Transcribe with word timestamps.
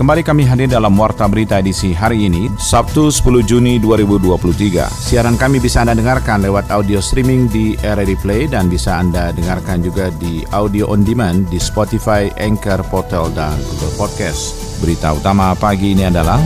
Kembali 0.00 0.24
kami 0.24 0.48
hadir 0.48 0.64
dalam 0.64 0.96
Warta 0.96 1.28
Berita 1.28 1.60
edisi 1.60 1.92
hari 1.92 2.24
ini, 2.24 2.48
Sabtu 2.56 3.12
10 3.12 3.44
Juni 3.44 3.76
2023. 3.76 4.88
Siaran 4.88 5.36
kami 5.36 5.60
bisa 5.60 5.84
Anda 5.84 5.92
dengarkan 5.92 6.40
lewat 6.40 6.72
audio 6.72 7.04
streaming 7.04 7.52
di 7.52 7.76
RRI 7.76 8.16
Play 8.16 8.48
dan 8.48 8.72
bisa 8.72 8.96
Anda 8.96 9.28
dengarkan 9.28 9.84
juga 9.84 10.08
di 10.16 10.40
audio 10.56 10.88
on 10.88 11.04
demand 11.04 11.52
di 11.52 11.60
Spotify, 11.60 12.32
Anchor, 12.40 12.80
Portal, 12.88 13.28
dan 13.36 13.60
Google 13.60 13.92
Podcast. 14.00 14.56
Berita 14.80 15.12
utama 15.12 15.52
pagi 15.52 15.92
ini 15.92 16.08
adalah 16.08 16.40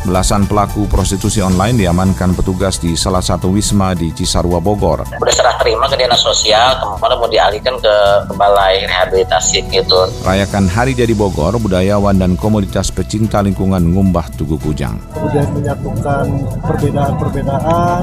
Belasan 0.00 0.48
pelaku 0.48 0.88
prostitusi 0.88 1.44
online 1.44 1.76
diamankan 1.76 2.32
petugas 2.32 2.80
di 2.80 2.96
salah 2.96 3.20
satu 3.20 3.52
wisma 3.52 3.92
di 3.92 4.08
Cisarua, 4.16 4.56
Bogor. 4.56 5.04
Udah 5.04 5.34
serah 5.36 5.52
terima 5.60 5.84
ke 5.92 6.00
dinas 6.00 6.24
sosial, 6.24 6.80
kemudian 6.80 7.20
mau 7.20 7.28
dialihkan 7.28 7.76
ke 7.76 7.94
balai 8.32 8.88
rehabilitasi 8.88 9.60
gitu. 9.68 10.08
Rayakan 10.24 10.72
Hari 10.72 10.96
Jadi 10.96 11.12
Bogor, 11.12 11.60
budayawan 11.60 12.16
dan 12.16 12.32
komunitas 12.40 12.88
pecinta 12.88 13.44
lingkungan 13.44 13.92
ngumbah 13.92 14.32
Tugu 14.40 14.56
Kujang. 14.56 14.96
Kemudian 15.12 15.52
menyatukan 15.52 16.24
perbedaan-perbedaan, 16.64 18.02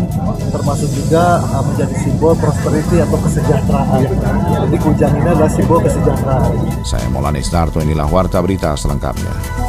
termasuk 0.53 0.89
juga 0.93 1.41
uh, 1.49 1.65
menjadi 1.65 1.95
simbol 1.97 2.37
prosperity 2.37 3.01
atau 3.01 3.17
kesejahteraan. 3.25 4.05
Jadi 4.69 4.77
Kujang 4.85 5.13
ini 5.17 5.27
adalah 5.33 5.49
simbol 5.49 5.81
kesejahteraan. 5.81 6.53
Saya 6.85 7.09
Maulana 7.09 7.41
Istarto, 7.41 7.81
inilah 7.81 8.05
Warta 8.05 8.37
Berita 8.45 8.77
selengkapnya. 8.77 9.65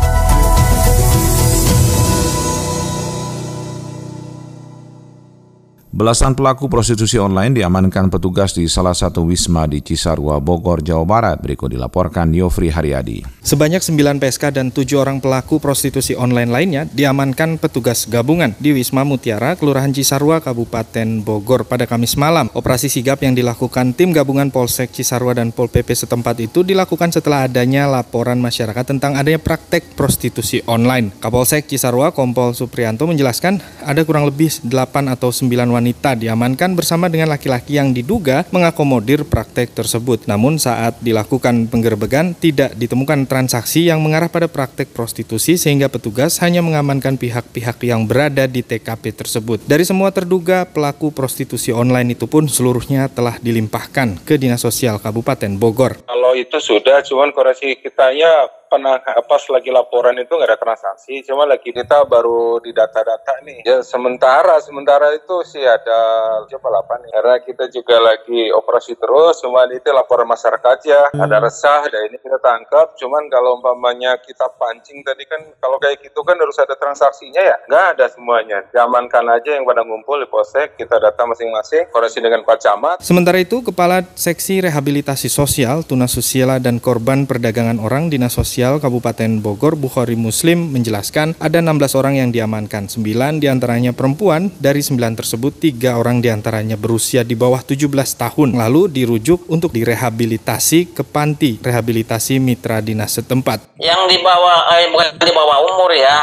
Belasan 5.99 6.39
pelaku 6.39 6.71
prostitusi 6.71 7.19
online 7.19 7.59
diamankan 7.59 8.07
petugas 8.07 8.55
di 8.55 8.71
salah 8.71 8.95
satu 8.95 9.27
wisma 9.27 9.67
di 9.67 9.83
Cisarua, 9.83 10.39
Bogor, 10.39 10.79
Jawa 10.79 11.03
Barat. 11.03 11.43
Berikut 11.43 11.75
dilaporkan 11.75 12.31
Yofri 12.31 12.71
Haryadi. 12.71 13.27
Sebanyak 13.43 13.83
9 13.83 14.23
PSK 14.23 14.55
dan 14.55 14.71
7 14.71 14.95
orang 14.95 15.19
pelaku 15.19 15.59
prostitusi 15.59 16.15
online 16.15 16.55
lainnya 16.55 16.83
diamankan 16.87 17.59
petugas 17.59 18.07
gabungan 18.07 18.55
di 18.63 18.79
Wisma 18.79 19.03
Mutiara, 19.03 19.59
Kelurahan 19.59 19.91
Cisarua, 19.91 20.39
Kabupaten 20.39 21.19
Bogor 21.27 21.67
pada 21.67 21.83
Kamis 21.83 22.15
malam. 22.15 22.47
Operasi 22.55 22.87
sigap 22.87 23.19
yang 23.27 23.35
dilakukan 23.35 23.91
tim 23.91 24.15
gabungan 24.15 24.55
Polsek 24.55 24.95
Cisarua 24.95 25.35
dan 25.35 25.51
Pol 25.51 25.67
PP 25.67 26.07
setempat 26.07 26.39
itu 26.39 26.63
dilakukan 26.63 27.11
setelah 27.11 27.51
adanya 27.51 27.91
laporan 27.91 28.39
masyarakat 28.39 28.87
tentang 28.87 29.19
adanya 29.19 29.43
praktek 29.43 29.99
prostitusi 29.99 30.63
online. 30.71 31.11
Kapolsek 31.19 31.67
Cisarua, 31.67 32.15
Kompol 32.15 32.55
Suprianto 32.55 33.03
menjelaskan 33.11 33.59
ada 33.83 34.07
kurang 34.07 34.31
lebih 34.31 34.63
8 34.63 35.11
atau 35.11 35.35
9 35.35 35.51
wanita 35.67 35.88
wanita 35.89 36.21
diamankan 36.21 36.77
bersama 36.77 37.09
dengan 37.09 37.33
laki-laki 37.33 37.81
yang 37.81 37.97
diduga 37.97 38.45
mengakomodir 38.53 39.25
praktek 39.25 39.73
tersebut. 39.73 40.29
Namun 40.29 40.61
saat 40.61 41.01
dilakukan 41.01 41.65
penggerbegan 41.73 42.37
tidak 42.37 42.77
ditemukan 42.77 43.25
transaksi 43.25 43.89
yang 43.89 44.05
mengarah 44.05 44.29
pada 44.29 44.53
praktek 44.53 44.93
prostitusi 44.93 45.57
sehingga 45.57 45.89
petugas 45.89 46.45
hanya 46.45 46.61
mengamankan 46.61 47.17
pihak-pihak 47.17 47.81
yang 47.89 48.05
berada 48.05 48.45
di 48.45 48.61
TKP 48.61 49.17
tersebut. 49.17 49.65
Dari 49.65 49.89
semua 49.89 50.13
terduga 50.13 50.69
pelaku 50.69 51.09
prostitusi 51.09 51.73
online 51.73 52.13
itu 52.13 52.29
pun 52.29 52.45
seluruhnya 52.45 53.09
telah 53.09 53.41
dilimpahkan 53.41 54.29
ke 54.29 54.37
Dinas 54.37 54.61
Sosial 54.61 55.01
Kabupaten 55.01 55.57
Bogor. 55.57 56.05
Kalau 56.05 56.37
itu 56.37 56.61
sudah, 56.61 57.01
cuman 57.01 57.33
koreksi 57.33 57.81
kitanya 57.81 58.29
pernah 58.69 59.01
pas 59.03 59.43
lagi 59.49 59.71
laporan 59.73 60.15
itu 60.21 60.31
nggak 60.31 60.49
ada 60.53 60.61
transaksi, 60.61 61.25
cuma 61.25 61.49
lagi 61.49 61.73
kita 61.73 62.05
baru 62.05 62.61
di 62.61 62.71
data-data 62.77 63.41
nih. 63.43 63.65
Ya 63.65 63.81
sementara 63.81 64.61
sementara 64.61 65.17
itu 65.17 65.41
sih 65.49 65.65
ada 65.65 66.01
coba 66.45 66.69
delapan 66.69 66.99
nih. 67.03 67.13
Karena 67.17 67.35
kita 67.41 67.65
juga 67.73 67.97
lagi 67.99 68.53
operasi 68.53 68.95
terus, 69.01 69.41
cuma 69.41 69.65
itu 69.73 69.89
laporan 69.89 70.29
masyarakat 70.29 70.79
ya. 70.85 71.03
Hmm. 71.17 71.25
Ada 71.25 71.37
resah, 71.41 71.83
dan 71.89 72.13
ini 72.13 72.21
kita 72.21 72.39
tangkap. 72.45 72.93
Cuman 73.01 73.33
kalau 73.33 73.57
umpamanya 73.59 74.21
kita 74.21 74.45
pancing 74.61 75.01
tadi 75.01 75.25
kan 75.25 75.41
kalau 75.59 75.81
kayak 75.81 76.05
gitu 76.05 76.21
kan 76.23 76.37
harus 76.37 76.61
ada 76.61 76.77
transaksinya 76.77 77.41
ya. 77.41 77.57
Nggak 77.67 77.85
ada 77.97 78.07
semuanya. 78.13 78.59
Diamankan 78.69 79.25
aja 79.33 79.57
yang 79.57 79.65
pada 79.65 79.83
ngumpul 79.83 80.21
di 80.21 80.29
posek, 80.29 80.77
kita 80.77 81.01
data 81.01 81.25
masing-masing, 81.25 81.89
koreksi 81.89 82.21
dengan 82.21 82.45
Pak 82.45 82.59
Camat. 82.61 82.97
Sementara 83.01 83.41
itu, 83.41 83.65
Kepala 83.65 84.05
Seksi 84.13 84.61
Rehabilitasi 84.61 85.33
Sosial, 85.33 85.87
Tunasusila 85.87 86.61
dan 86.61 86.83
Korban 86.83 87.25
Perdagangan 87.25 87.81
Orang 87.81 88.13
Dinas 88.13 88.37
Sosial 88.37 88.58
Sosial 88.59 88.83
Kabupaten 88.83 89.39
Bogor 89.39 89.79
Bukhari 89.79 90.19
Muslim 90.19 90.75
menjelaskan 90.75 91.39
ada 91.39 91.63
16 91.63 91.95
orang 91.95 92.19
yang 92.19 92.35
diamankan, 92.35 92.91
9 92.91 93.39
di 93.39 93.47
antaranya 93.47 93.95
perempuan, 93.95 94.51
dari 94.59 94.83
9 94.83 94.99
tersebut 95.15 95.63
3 95.63 95.95
orang 95.95 96.19
di 96.19 96.27
antaranya 96.27 96.75
berusia 96.75 97.23
di 97.23 97.39
bawah 97.39 97.63
17 97.63 97.87
tahun, 98.19 98.59
lalu 98.59 98.91
dirujuk 98.91 99.47
untuk 99.47 99.71
direhabilitasi 99.71 100.91
ke 100.91 101.07
panti 101.07 101.63
rehabilitasi 101.63 102.43
mitra 102.43 102.83
dinas 102.83 103.15
setempat. 103.15 103.79
Yang 103.79 104.03
di 104.11 104.19
bawah, 104.27 104.75
eh, 104.75 104.91
bukan 104.91 105.23
di 105.23 105.35
bawah 105.39 105.59
umur 105.63 105.95
ya, 105.95 106.19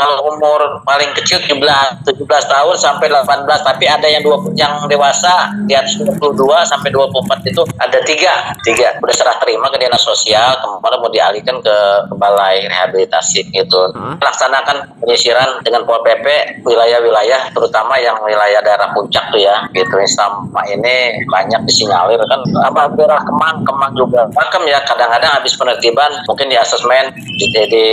kalau 0.00 0.32
umur 0.32 0.60
paling 0.88 1.12
kecil 1.12 1.38
17 1.44 1.60
17 2.08 2.24
tahun 2.26 2.76
sampai 2.80 3.06
18 3.12 3.44
tapi 3.60 3.84
ada 3.84 4.08
yang 4.08 4.24
dua 4.24 4.40
yang 4.56 4.88
dewasa 4.88 5.52
di 5.68 5.76
atas 5.76 6.00
22 6.00 6.16
sampai 6.64 6.88
24 6.88 7.52
itu 7.52 7.62
ada 7.76 7.98
tiga. 8.02 8.34
Tiga. 8.64 8.96
Udah 8.98 9.14
serah 9.14 9.36
terima 9.44 9.68
ke 9.68 9.76
dinas 9.76 10.00
sosial 10.00 10.56
kemudian 10.60 10.98
mau 11.00 11.10
dialihkan 11.12 11.56
ke 11.60 11.76
balai 12.16 12.64
rehabilitasi 12.66 13.52
gitu. 13.52 13.80
Hmm. 13.90 14.16
laksanakan 14.20 15.00
penyisiran 15.02 15.64
dengan 15.64 15.82
pol 15.88 16.00
pp 16.04 16.26
wilayah-wilayah 16.62 17.50
terutama 17.50 17.98
yang 17.98 18.16
wilayah 18.22 18.60
daerah 18.62 18.92
puncak 18.96 19.22
tuh 19.30 19.40
ya 19.40 19.68
gitu. 19.76 19.94
Sampah 20.08 20.64
ini 20.70 21.24
banyak 21.28 21.60
disinyalir 21.68 22.20
kan. 22.26 22.40
Apa 22.66 22.92
daerah 22.96 23.20
kemang 23.22 23.62
kemang 23.64 23.92
juga 23.94 24.26
pakem 24.32 24.64
ya. 24.68 24.80
Kadang-kadang 24.84 25.40
habis 25.40 25.54
penertiban 25.56 26.10
mungkin 26.24 26.48
di 26.48 26.56
asesmen 26.56 27.12
di, 27.36 27.46
di 27.50 27.84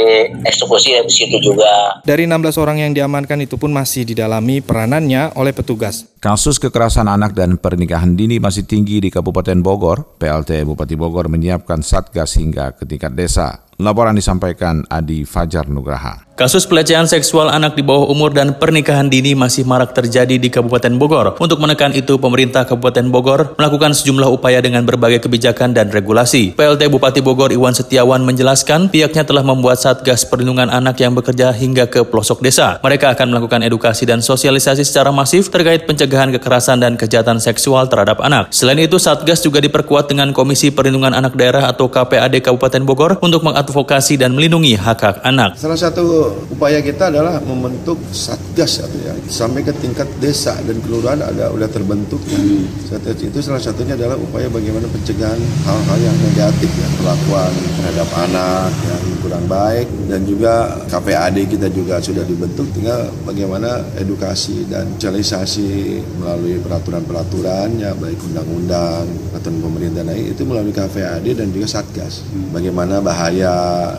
eksekusi 0.45 0.95
di 1.03 1.13
situ 1.13 1.37
juga 1.41 1.96
dari 2.03 2.27
16 2.27 2.57
orang 2.59 2.77
yang 2.83 2.91
diamankan 2.91 3.41
itu 3.45 3.55
pun 3.55 3.71
masih 3.71 4.03
didalami 4.03 4.59
peranannya 4.59 5.33
oleh 5.37 5.53
petugas. 5.55 6.09
Kasus 6.17 6.57
kekerasan 6.57 7.05
anak 7.05 7.37
dan 7.37 7.61
pernikahan 7.61 8.17
dini 8.17 8.41
masih 8.41 8.65
tinggi 8.65 8.97
di 8.97 9.13
Kabupaten 9.13 9.61
Bogor. 9.61 10.17
PLT 10.17 10.65
Bupati 10.65 10.97
Bogor 10.97 11.29
menyiapkan 11.29 11.85
satgas 11.85 12.41
hingga 12.41 12.73
ke 12.73 12.89
tingkat 12.89 13.13
desa. 13.13 13.67
Laporan 13.77 14.17
disampaikan 14.17 14.81
Adi 14.89 15.21
Fajar 15.21 15.69
Nugraha. 15.69 16.25
Kasus 16.37 16.69
pelecehan 16.69 17.09
seksual 17.09 17.49
anak 17.49 17.73
di 17.73 17.81
bawah 17.81 18.09
umur 18.13 18.29
dan 18.29 18.57
pernikahan 18.57 19.09
dini 19.09 19.33
masih 19.33 19.65
marak 19.65 19.93
terjadi 19.93 20.37
di 20.37 20.49
Kabupaten 20.53 20.97
Bogor. 20.97 21.33
Untuk 21.41 21.57
menekan 21.57 21.93
itu, 21.97 22.21
pemerintah 22.21 22.65
Kabupaten 22.65 23.09
Bogor 23.09 23.57
melakukan 23.57 23.93
sejumlah 23.93 24.29
upaya 24.29 24.61
dengan 24.61 24.85
berbagai 24.85 25.25
kebijakan 25.25 25.73
dan 25.73 25.89
regulasi. 25.89 26.53
PLT 26.53 26.93
Bupati 26.93 27.25
Bogor 27.25 27.49
Iwan 27.49 27.73
Setiawan 27.73 28.21
menjelaskan 28.21 28.93
pihaknya 28.93 29.25
telah 29.25 29.41
membuat 29.41 29.81
Satgas 29.81 30.29
Perlindungan 30.29 30.69
Anak 30.69 31.01
yang 31.01 31.17
bekerja 31.17 31.49
hingga 31.53 31.89
ke 31.89 32.05
pelosok 32.05 32.45
desa. 32.45 32.77
Mereka 32.85 33.17
akan 33.17 33.33
melakukan 33.33 33.65
edukasi 33.65 34.05
dan 34.05 34.21
sosialisasi 34.21 34.85
secara 34.85 35.09
masif 35.09 35.49
terkait 35.49 35.89
pencegahan 35.89 36.06
kekerasan 36.07 36.79
dan 36.79 36.95
kejahatan 36.95 37.37
seksual 37.37 37.85
terhadap 37.91 38.23
anak. 38.23 38.49
Selain 38.55 38.79
itu, 38.79 38.95
Satgas 38.97 39.43
juga 39.43 39.59
diperkuat 39.59 40.09
dengan 40.09 40.31
Komisi 40.31 40.71
Perlindungan 40.71 41.13
Anak 41.13 41.35
Daerah 41.35 41.69
atau 41.69 41.91
KPAD 41.91 42.39
Kabupaten 42.41 42.83
Bogor 42.87 43.19
untuk 43.21 43.43
mengadvokasi 43.43 44.17
dan 44.19 44.33
melindungi 44.33 44.79
hak-hak 44.79 45.21
anak. 45.23 45.59
Salah 45.59 45.77
satu 45.77 46.33
upaya 46.51 46.79
kita 46.79 47.11
adalah 47.11 47.39
membentuk 47.43 47.99
satgas 48.11 48.83
ya 48.83 49.13
sampai 49.27 49.61
ke 49.63 49.73
tingkat 49.77 50.07
desa 50.23 50.55
dan 50.63 50.79
kelurahan 50.83 51.19
ada 51.21 51.51
udah 51.51 51.69
terbentuk 51.69 52.19
ya. 52.27 52.39
Satgas 52.87 53.19
itu 53.21 53.37
salah 53.43 53.61
satunya 53.61 53.93
adalah 53.99 54.15
upaya 54.15 54.47
bagaimana 54.47 54.87
pencegahan 54.89 55.39
hal-hal 55.67 55.99
yang 55.99 56.17
negatif 56.23 56.71
ya 56.71 56.87
perlakuan 57.01 57.51
terhadap 57.79 58.09
anak 58.29 58.69
yang 58.87 59.03
kurang 59.21 59.45
baik 59.49 59.87
dan 60.07 60.21
juga 60.23 60.53
KPAD 60.87 61.37
kita 61.51 61.67
juga 61.73 61.99
sudah 61.99 62.23
dibentuk 62.23 62.67
tinggal 62.71 63.11
bagaimana 63.27 63.83
edukasi 63.99 64.63
dan 64.71 64.87
sosialisasi 64.95 65.96
melalui 66.17 66.59
peraturan-peraturan 66.61 67.79
ya 67.79 67.91
baik 67.97 68.19
undang-undang 68.27 69.05
atau 69.33 69.49
pemerintah 69.49 70.03
naik 70.03 70.37
itu 70.37 70.43
melalui 70.43 70.73
KPAD 70.73 71.37
dan 71.37 71.47
juga 71.53 71.67
satgas 71.67 72.25
bagaimana 72.51 72.99
bahaya 72.99 73.53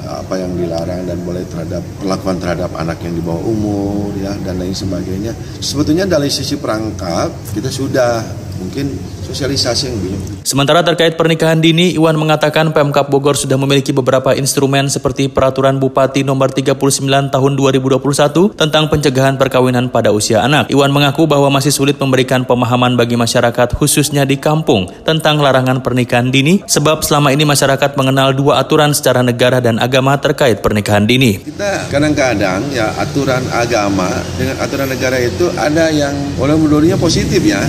apa 0.06 0.34
yang 0.38 0.52
dilarang 0.56 1.06
dan 1.06 1.18
boleh 1.22 1.44
terhadap 1.48 1.82
perlakuan 1.98 2.36
terhadap 2.42 2.70
anak 2.76 2.98
yang 3.02 3.14
di 3.14 3.22
bawah 3.22 3.42
umur 3.42 4.12
ya 4.18 4.32
dan 4.42 4.58
lain 4.60 4.74
sebagainya. 4.74 5.32
Sebetulnya 5.58 6.04
dari 6.04 6.28
sisi 6.28 6.58
perangkap 6.58 7.32
kita 7.54 7.70
sudah 7.72 8.22
mungkin 8.58 9.17
sosialisasi 9.28 9.82
yang 9.92 9.96
belum. 10.00 10.20
Sementara 10.48 10.80
terkait 10.80 11.20
pernikahan 11.20 11.60
dini, 11.60 11.92
Iwan 11.92 12.16
mengatakan 12.16 12.72
Pemkap 12.72 13.12
Bogor 13.12 13.36
sudah 13.36 13.60
memiliki 13.60 13.92
beberapa 13.92 14.32
instrumen 14.32 14.88
seperti 14.88 15.28
Peraturan 15.28 15.76
Bupati 15.76 16.24
Nomor 16.24 16.48
39 16.48 16.80
Tahun 17.28 17.52
2021 17.52 18.56
tentang 18.56 18.88
pencegahan 18.88 19.36
perkawinan 19.36 19.92
pada 19.92 20.08
usia 20.08 20.40
anak. 20.40 20.72
Iwan 20.72 20.88
mengaku 20.88 21.28
bahwa 21.28 21.52
masih 21.52 21.68
sulit 21.68 22.00
memberikan 22.00 22.48
pemahaman 22.48 22.96
bagi 22.96 23.20
masyarakat 23.20 23.76
khususnya 23.76 24.24
di 24.24 24.40
kampung 24.40 24.88
tentang 25.04 25.36
larangan 25.36 25.84
pernikahan 25.84 26.32
dini 26.32 26.64
sebab 26.64 27.04
selama 27.04 27.28
ini 27.36 27.44
masyarakat 27.44 27.92
mengenal 28.00 28.32
dua 28.32 28.64
aturan 28.64 28.96
secara 28.96 29.20
negara 29.20 29.60
dan 29.60 29.76
agama 29.76 30.16
terkait 30.16 30.64
pernikahan 30.64 31.04
dini. 31.04 31.44
Kita 31.44 31.92
kadang-kadang 31.92 32.72
ya 32.72 32.88
aturan 32.96 33.44
agama 33.52 34.08
dengan 34.40 34.56
aturan 34.64 34.88
negara 34.88 35.20
itu 35.20 35.52
ada 35.60 35.92
yang 35.92 36.16
oleh 36.40 36.56
menurutnya 36.56 36.96
positif 36.96 37.44
ya. 37.44 37.60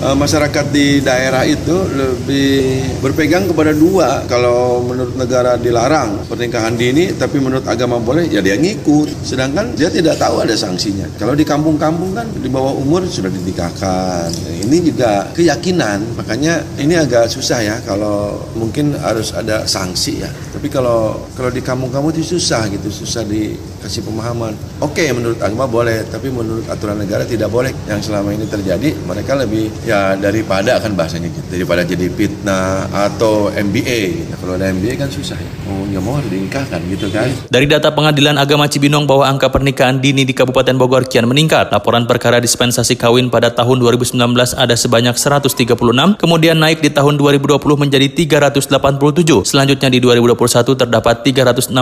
E, 0.00 0.08
masyarakat 0.16 0.72
di 0.72 1.01
daerah 1.02 1.42
itu 1.44 1.74
lebih 1.92 2.82
berpegang 3.02 3.50
kepada 3.50 3.74
dua. 3.74 4.22
Kalau 4.30 4.80
menurut 4.86 5.18
negara 5.18 5.58
dilarang 5.58 6.24
pernikahan 6.30 6.78
dini, 6.78 7.12
tapi 7.12 7.42
menurut 7.42 7.66
agama 7.66 7.98
boleh, 7.98 8.30
ya 8.30 8.40
dia 8.40 8.56
ngikut. 8.56 9.26
Sedangkan 9.26 9.74
dia 9.74 9.90
tidak 9.90 10.16
tahu 10.16 10.40
ada 10.40 10.54
sanksinya. 10.54 11.10
Kalau 11.18 11.34
di 11.34 11.42
kampung-kampung 11.42 12.14
kan 12.14 12.26
di 12.30 12.48
bawah 12.48 12.72
umur 12.78 13.04
sudah 13.04 13.28
dinikahkan. 13.28 14.30
Ini 14.62 14.76
juga 14.80 15.28
keyakinan. 15.34 16.16
Makanya 16.16 16.62
ini 16.78 16.94
agak 16.96 17.28
susah 17.28 17.58
ya 17.60 17.76
kalau 17.82 18.38
mungkin 18.54 18.94
harus 18.96 19.34
ada 19.34 19.66
sanksi 19.66 20.22
ya. 20.22 20.30
Tapi 20.62 20.78
kalau 20.78 21.18
kalau 21.34 21.50
di 21.50 21.58
kampung-kampung 21.58 22.14
itu 22.14 22.38
susah 22.38 22.70
gitu, 22.70 22.86
susah 22.86 23.26
dikasih 23.26 24.06
pemahaman. 24.06 24.54
Oke, 24.78 25.10
menurut 25.10 25.42
agama 25.42 25.66
boleh, 25.66 26.06
tapi 26.06 26.30
menurut 26.30 26.62
aturan 26.70 27.02
negara 27.02 27.26
tidak 27.26 27.50
boleh. 27.50 27.74
Yang 27.90 28.06
selama 28.06 28.30
ini 28.30 28.46
terjadi, 28.46 28.94
mereka 29.02 29.34
lebih 29.34 29.74
ya 29.82 30.14
daripada 30.14 30.78
akan 30.78 30.94
bahasanya 30.94 31.34
gitu, 31.34 31.58
daripada 31.58 31.82
jadi 31.82 32.06
fitnah 32.06 32.86
atau 32.94 33.50
MBA. 33.50 34.22
Gitu. 34.22 34.32
Kalau 34.38 34.54
ada 34.54 34.70
MBA 34.70 35.02
kan 35.02 35.10
susah 35.10 35.34
ya. 35.34 35.50
Mau 35.66 35.82
nggak 35.82 35.98
mau 36.06 36.14
harus 36.22 36.30
dinikahkan 36.30 36.78
gitu 36.94 37.10
kan. 37.10 37.26
Dari 37.50 37.66
data 37.66 37.90
Pengadilan 37.90 38.38
Agama 38.38 38.70
Cibinong 38.70 39.02
bahwa 39.02 39.26
angka 39.26 39.50
pernikahan 39.50 39.98
dini 39.98 40.22
di 40.22 40.30
Kabupaten 40.30 40.78
Bogor 40.78 41.10
kian 41.10 41.26
meningkat. 41.26 41.74
Laporan 41.74 42.06
perkara 42.06 42.38
dispensasi 42.38 42.94
kawin 42.94 43.34
pada 43.34 43.50
tahun 43.50 43.82
2019 43.82 44.14
ada 44.54 44.78
sebanyak 44.78 45.18
136, 45.18 45.74
kemudian 46.22 46.54
naik 46.54 46.78
di 46.78 46.94
tahun 46.94 47.18
2020 47.18 47.58
menjadi 47.74 48.06
387. 48.14 49.42
Selanjutnya 49.42 49.90
di 49.90 49.98
2021 49.98 50.51
terdapat 50.60 51.24
362 51.24 51.72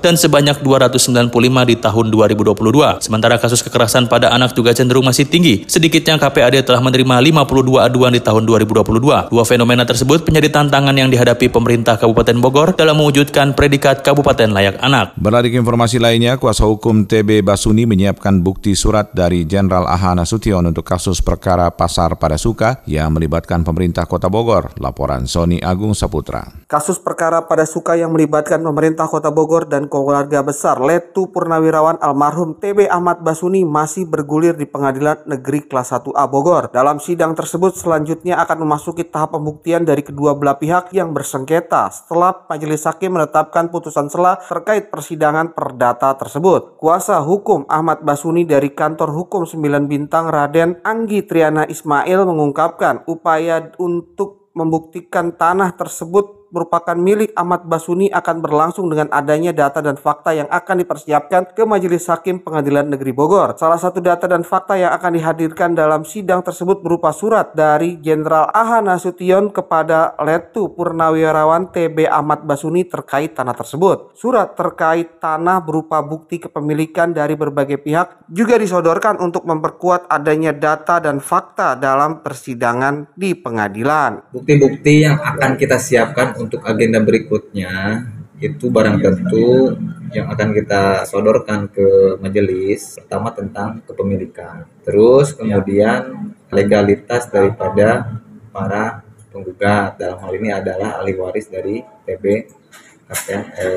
dan 0.00 0.16
sebanyak 0.16 0.64
295 0.64 1.28
di 1.68 1.76
tahun 1.76 2.06
2022. 2.08 3.04
Sementara 3.04 3.36
kasus 3.36 3.60
kekerasan 3.60 4.08
pada 4.08 4.32
anak 4.32 4.56
juga 4.56 4.72
cenderung 4.72 5.04
masih 5.04 5.28
tinggi. 5.28 5.68
Sedikitnya 5.68 6.16
KPAD 6.16 6.64
telah 6.64 6.80
menerima 6.80 7.20
52 7.20 7.84
aduan 7.84 8.16
di 8.16 8.24
tahun 8.24 8.48
2022. 8.48 9.28
Dua 9.28 9.44
fenomena 9.44 9.84
tersebut 9.84 10.24
menjadi 10.24 10.48
tantangan 10.56 10.96
yang 10.96 11.12
dihadapi 11.12 11.52
pemerintah 11.52 12.00
Kabupaten 12.00 12.40
Bogor 12.40 12.72
dalam 12.72 12.96
mewujudkan 12.96 13.52
predikat 13.52 14.00
Kabupaten 14.00 14.48
Layak 14.48 14.80
Anak. 14.80 15.12
Beralih 15.20 15.52
ke 15.52 15.60
informasi 15.60 16.00
lainnya, 16.00 16.40
kuasa 16.40 16.64
hukum 16.64 17.04
TB 17.04 17.44
Basuni 17.44 17.84
menyiapkan 17.84 18.40
bukti 18.40 18.72
surat 18.72 19.12
dari 19.12 19.44
Jenderal 19.44 19.84
Aha 19.84 20.16
Nasution 20.16 20.64
untuk 20.64 20.86
kasus 20.86 21.20
perkara 21.20 21.68
Pasar 21.74 22.16
Pada 22.16 22.38
Suka 22.38 22.80
yang 22.88 23.12
melibatkan 23.12 23.66
pemerintah 23.66 24.06
Kota 24.06 24.30
Bogor. 24.30 24.72
Laporan 24.78 25.26
Sony 25.26 25.58
Agung 25.58 25.92
Saputra. 25.98 26.46
Kasus 26.70 27.02
perkara 27.02 27.42
Pada 27.42 27.66
Suka 27.66 27.98
yang 27.98 28.05
melibatkan 28.10 28.62
pemerintah 28.62 29.10
Kota 29.10 29.30
Bogor 29.34 29.66
dan 29.66 29.90
keluarga 29.90 30.42
besar 30.42 30.78
Letu 30.78 31.30
Purnawirawan 31.30 31.98
almarhum 31.98 32.58
TB 32.58 32.86
Ahmad 32.86 33.22
Basuni 33.22 33.66
masih 33.66 34.06
bergulir 34.06 34.54
di 34.54 34.66
Pengadilan 34.66 35.26
Negeri 35.26 35.66
Kelas 35.66 35.94
1A 35.94 36.24
Bogor. 36.30 36.70
Dalam 36.70 37.02
sidang 37.02 37.34
tersebut 37.34 37.74
selanjutnya 37.74 38.38
akan 38.42 38.66
memasuki 38.66 39.06
tahap 39.06 39.34
pembuktian 39.34 39.82
dari 39.82 40.04
kedua 40.04 40.36
belah 40.36 40.60
pihak 40.60 40.92
yang 40.92 41.10
bersengketa 41.10 41.88
setelah 41.90 42.46
majelis 42.46 42.86
hakim 42.86 43.16
menetapkan 43.16 43.70
putusan 43.70 44.10
sela 44.12 44.38
terkait 44.44 44.88
persidangan 44.92 45.56
perdata 45.56 46.12
tersebut. 46.14 46.76
Kuasa 46.76 47.22
hukum 47.24 47.66
Ahmad 47.66 48.04
Basuni 48.04 48.44
dari 48.44 48.74
kantor 48.74 49.14
hukum 49.14 49.48
9 49.48 49.86
bintang 49.90 50.28
Raden 50.28 50.80
Anggi 50.84 51.24
Triana 51.24 51.64
Ismail 51.64 52.28
mengungkapkan 52.28 53.06
upaya 53.08 53.70
untuk 53.80 54.46
membuktikan 54.56 55.36
tanah 55.36 55.76
tersebut 55.76 56.35
merupakan 56.50 56.94
milik 56.94 57.34
Ahmad 57.34 57.66
Basuni 57.66 58.06
akan 58.12 58.38
berlangsung 58.38 58.86
dengan 58.86 59.10
adanya 59.10 59.50
data 59.50 59.82
dan 59.82 59.98
fakta 59.98 60.36
yang 60.36 60.46
akan 60.46 60.82
dipersiapkan 60.84 61.56
ke 61.56 61.62
Majelis 61.66 62.06
Hakim 62.06 62.44
Pengadilan 62.44 62.86
Negeri 62.86 63.10
Bogor. 63.10 63.58
Salah 63.58 63.80
satu 63.80 63.98
data 63.98 64.30
dan 64.30 64.46
fakta 64.46 64.78
yang 64.78 64.94
akan 64.94 65.18
dihadirkan 65.18 65.74
dalam 65.74 66.06
sidang 66.06 66.44
tersebut 66.44 66.84
berupa 66.84 67.10
surat 67.10 67.56
dari 67.56 67.98
Jenderal 67.98 68.52
Aha 68.54 68.78
Nasution 68.84 69.50
kepada 69.50 70.14
Letu 70.22 70.70
Purnawirawan 70.70 71.74
TB 71.74 72.06
Ahmad 72.06 72.46
Basuni 72.46 72.86
terkait 72.86 73.34
tanah 73.34 73.56
tersebut. 73.56 74.14
Surat 74.14 74.54
terkait 74.54 75.18
tanah 75.18 75.64
berupa 75.64 76.04
bukti 76.04 76.38
kepemilikan 76.38 77.10
dari 77.10 77.34
berbagai 77.34 77.82
pihak 77.82 78.28
juga 78.30 78.60
disodorkan 78.60 79.18
untuk 79.18 79.48
memperkuat 79.48 80.06
adanya 80.06 80.54
data 80.54 81.02
dan 81.02 81.18
fakta 81.18 81.74
dalam 81.74 82.22
persidangan 82.22 83.10
di 83.16 83.34
pengadilan. 83.34 84.30
Bukti-bukti 84.30 85.02
yang 85.02 85.18
akan 85.18 85.56
kita 85.56 85.80
siapkan 85.80 86.35
untuk 86.38 86.62
agenda 86.64 87.00
berikutnya 87.02 88.04
itu 88.36 88.68
barang 88.68 89.00
tentu 89.00 89.72
yang 90.12 90.28
akan 90.28 90.52
kita 90.52 91.08
sodorkan 91.08 91.72
ke 91.72 92.20
majelis 92.20 93.00
pertama 93.00 93.32
tentang 93.32 93.80
kepemilikan. 93.88 94.68
Terus 94.84 95.32
kemudian 95.32 96.32
legalitas 96.52 97.32
daripada 97.32 98.20
para 98.52 99.06
penggugat. 99.32 100.00
Dalam 100.00 100.20
hal 100.20 100.32
ini 100.36 100.48
adalah 100.52 101.00
ahli 101.00 101.16
waris 101.16 101.48
dari 101.48 101.80
TB 101.80 102.24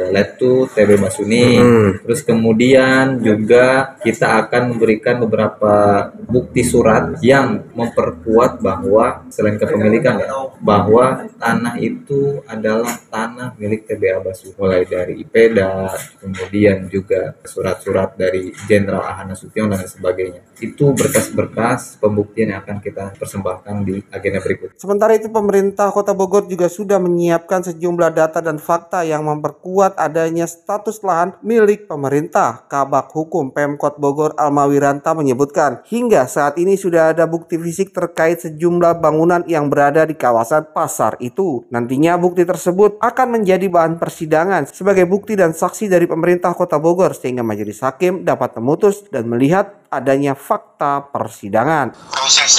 Letu 0.10 0.66
TB 0.74 0.98
Basuni. 0.98 1.62
Hmm. 1.62 1.90
Terus 2.02 2.22
kemudian 2.26 3.22
juga 3.22 3.94
kita 4.02 4.42
akan 4.46 4.74
memberikan 4.74 5.22
beberapa 5.22 6.10
bukti 6.26 6.66
surat 6.66 7.22
yang 7.22 7.70
memperkuat 7.78 8.58
bahwa 8.58 9.30
selain 9.30 9.62
kepemilikan 9.62 10.18
ya, 10.18 10.34
bahwa 10.58 11.30
tanah 11.38 11.78
itu 11.78 12.42
adalah 12.50 12.98
tanah 13.14 13.54
milik 13.62 13.86
TBA 13.86 14.18
Basuni. 14.26 14.58
Mulai 14.58 14.84
dari 14.90 15.14
IPEDA, 15.22 15.94
kemudian 16.20 16.90
juga 16.90 17.38
surat-surat 17.46 18.18
dari 18.18 18.50
Jenderal 18.66 19.06
Ahana 19.06 19.38
Sution 19.38 19.70
dan 19.70 19.86
sebagainya. 19.86 20.42
Itu 20.58 20.92
berkas-berkas 20.98 22.02
pembuktian 22.02 22.52
yang 22.52 22.66
akan 22.66 22.82
kita 22.82 23.14
persembahkan 23.16 23.86
di 23.86 24.02
agenda 24.10 24.42
berikut. 24.42 24.76
Sementara 24.82 25.14
itu 25.16 25.30
pemerintah 25.30 25.94
Kota 25.94 26.18
Bogor 26.18 26.50
juga 26.50 26.66
sudah 26.68 26.98
menyiapkan 26.98 27.64
sejumlah 27.64 28.12
data 28.12 28.42
dan 28.42 28.58
fakta 28.58 29.06
yang 29.06 29.19
memperkuat 29.24 29.96
adanya 29.96 30.50
status 30.50 31.00
lahan 31.06 31.36
milik 31.46 31.88
pemerintah. 31.88 32.68
Kabak 32.68 33.14
Hukum 33.16 33.54
Pemkot 33.56 34.02
Bogor 34.02 34.36
Almawiranta 34.36 35.16
menyebutkan, 35.16 35.86
hingga 35.88 36.26
saat 36.26 36.60
ini 36.60 36.76
sudah 36.76 37.16
ada 37.16 37.30
bukti 37.30 37.56
fisik 37.56 37.96
terkait 37.96 38.44
sejumlah 38.44 39.00
bangunan 39.00 39.46
yang 39.46 39.72
berada 39.72 40.04
di 40.04 40.18
kawasan 40.18 40.74
pasar 40.76 41.16
itu. 41.24 41.64
Nantinya 41.72 42.20
bukti 42.20 42.44
tersebut 42.44 43.00
akan 43.00 43.40
menjadi 43.40 43.72
bahan 43.72 43.96
persidangan 43.96 44.68
sebagai 44.68 45.08
bukti 45.08 45.40
dan 45.40 45.56
saksi 45.56 45.88
dari 45.88 46.10
pemerintah 46.10 46.52
Kota 46.52 46.82
Bogor 46.82 47.16
sehingga 47.16 47.46
majelis 47.46 47.80
hakim 47.80 48.28
dapat 48.28 48.58
memutus 48.60 49.06
dan 49.08 49.30
melihat 49.30 49.80
adanya 49.90 50.36
fakta 50.36 51.10
persidangan. 51.10 51.96
Prosesnya 52.12 52.59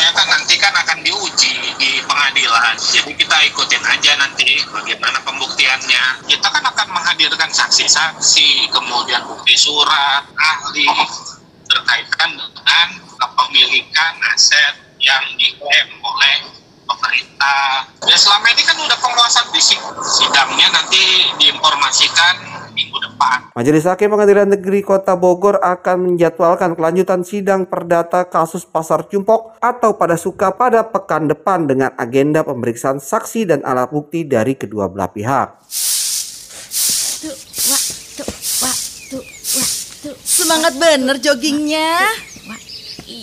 kan 0.70 0.86
kan 0.86 0.86
akan 0.86 1.02
diuji 1.02 1.54
di 1.82 1.98
pengadilan. 2.06 2.78
Jadi 2.78 3.18
kita 3.18 3.36
ikutin 3.50 3.82
aja 3.82 4.12
nanti 4.22 4.62
bagaimana 4.70 5.18
pembuktiannya. 5.26 6.30
Kita 6.30 6.46
kan 6.46 6.62
akan 6.62 6.88
menghadirkan 6.94 7.50
saksi-saksi, 7.50 8.70
kemudian 8.70 9.26
bukti 9.26 9.58
surat, 9.58 10.30
ahli 10.38 10.86
terkaitkan 11.66 12.38
dengan 12.38 12.88
kepemilikan 13.18 14.14
aset 14.30 14.78
yang 15.02 15.26
diklaim 15.34 15.90
oleh 16.06 16.36
pemerintah. 16.90 17.86
Ya 18.02 18.16
selama 18.18 18.50
ini 18.50 18.62
kan 18.66 18.76
udah 18.78 18.98
penguasaan 18.98 19.48
fisik. 19.54 19.78
Sidangnya 20.02 20.66
nanti 20.74 21.30
diinformasikan 21.38 22.34
minggu 22.74 22.98
depan. 22.98 23.54
Majelis 23.54 23.86
Hakim 23.86 24.10
Pengadilan 24.10 24.50
Negeri 24.50 24.80
Kota 24.82 25.14
Bogor 25.14 25.60
akan 25.60 26.10
menjadwalkan 26.10 26.74
kelanjutan 26.74 27.22
sidang 27.22 27.68
perdata 27.68 28.26
kasus 28.26 28.66
Pasar 28.66 29.06
Cumpok 29.06 29.60
atau 29.62 29.94
pada 29.94 30.16
suka 30.18 30.50
pada 30.54 30.86
pekan 30.86 31.30
depan 31.30 31.68
dengan 31.68 31.94
agenda 31.94 32.42
pemeriksaan 32.42 32.98
saksi 32.98 33.46
dan 33.46 33.60
alat 33.62 33.90
bukti 33.92 34.26
dari 34.26 34.56
kedua 34.56 34.90
belah 34.90 35.10
pihak. 35.12 35.60
Semangat 40.24 40.72
bener 40.80 41.20
joggingnya. 41.20 42.29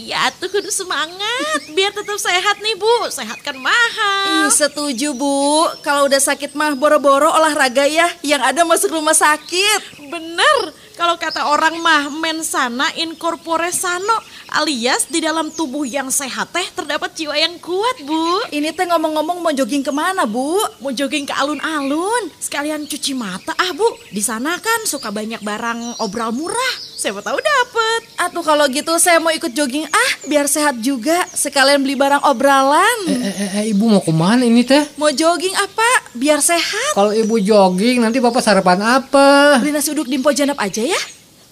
Iya 0.07 0.31
tuh 0.39 0.47
kudu 0.47 0.71
semangat 0.71 1.67
biar 1.75 1.91
tetap 1.91 2.15
sehat 2.15 2.63
nih 2.63 2.79
bu. 2.79 3.11
Sehat 3.11 3.43
kan 3.43 3.59
mahal. 3.59 4.47
Ih, 4.47 4.51
setuju 4.55 5.11
bu. 5.11 5.67
Kalau 5.83 6.07
udah 6.07 6.23
sakit 6.23 6.55
mah 6.55 6.71
boro-boro 6.79 7.27
olahraga 7.27 7.83
ya. 7.83 8.07
Yang 8.23 8.41
ada 8.47 8.61
masuk 8.63 8.95
rumah 8.95 9.11
sakit. 9.11 9.96
Bener. 10.07 10.73
Kalau 10.97 11.13
kata 11.13 11.45
orang 11.45 11.77
mah 11.77 12.09
mensana 12.09 12.89
incorpore 12.97 13.69
sano 13.69 14.17
alias 14.49 15.05
di 15.05 15.21
dalam 15.21 15.53
tubuh 15.53 15.85
yang 15.85 16.09
sehat 16.09 16.49
teh 16.49 16.65
terdapat 16.73 17.13
jiwa 17.13 17.37
yang 17.37 17.53
kuat, 17.61 18.01
Bu. 18.01 18.49
Ini 18.49 18.73
teh 18.73 18.89
ngomong-ngomong 18.89 19.37
mau 19.43 19.53
jogging 19.53 19.85
ke 19.85 19.93
mana, 19.93 20.25
Bu? 20.25 20.57
Mau 20.81 20.89
jogging 20.89 21.29
ke 21.29 21.37
alun-alun, 21.37 22.33
sekalian 22.41 22.89
cuci 22.89 23.13
mata 23.13 23.53
ah, 23.53 23.71
Bu. 23.77 23.85
Di 24.09 24.25
sana 24.25 24.57
kan 24.57 24.89
suka 24.89 25.13
banyak 25.13 25.43
barang 25.45 26.01
obral 26.01 26.33
murah. 26.33 26.73
Siapa 26.97 27.21
tahu 27.21 27.37
dapet. 27.37 28.01
Atuh 28.17 28.41
kalau 28.41 28.65
gitu 28.73 28.97
saya 28.97 29.21
mau 29.21 29.29
ikut 29.29 29.53
jogging 29.53 29.85
ah, 29.85 30.11
biar 30.25 30.49
sehat 30.49 30.81
juga. 30.81 31.29
Sekalian 31.29 31.85
beli 31.85 31.93
barang 31.93 32.25
obralan. 32.25 32.97
Eh, 33.05 33.21
eh, 33.21 33.49
eh, 33.61 33.63
ibu 33.69 33.85
mau 33.85 34.01
ke 34.01 34.09
mana 34.09 34.41
ini 34.41 34.65
teh? 34.65 34.81
Mau 34.97 35.13
jogging 35.13 35.53
apa? 35.53 35.89
Biar 36.17 36.41
sehat. 36.41 36.97
Kalau 36.97 37.13
ibu 37.13 37.37
jogging 37.37 38.01
nanti 38.01 38.17
bapak 38.17 38.41
sarapan 38.41 38.81
apa? 38.81 39.61
Beli 39.61 39.77
nasi 39.77 39.93
uduk 39.97 40.13
di 40.13 40.21
Janap 40.21 40.61
aja 40.61 40.85
ya. 40.85 41.01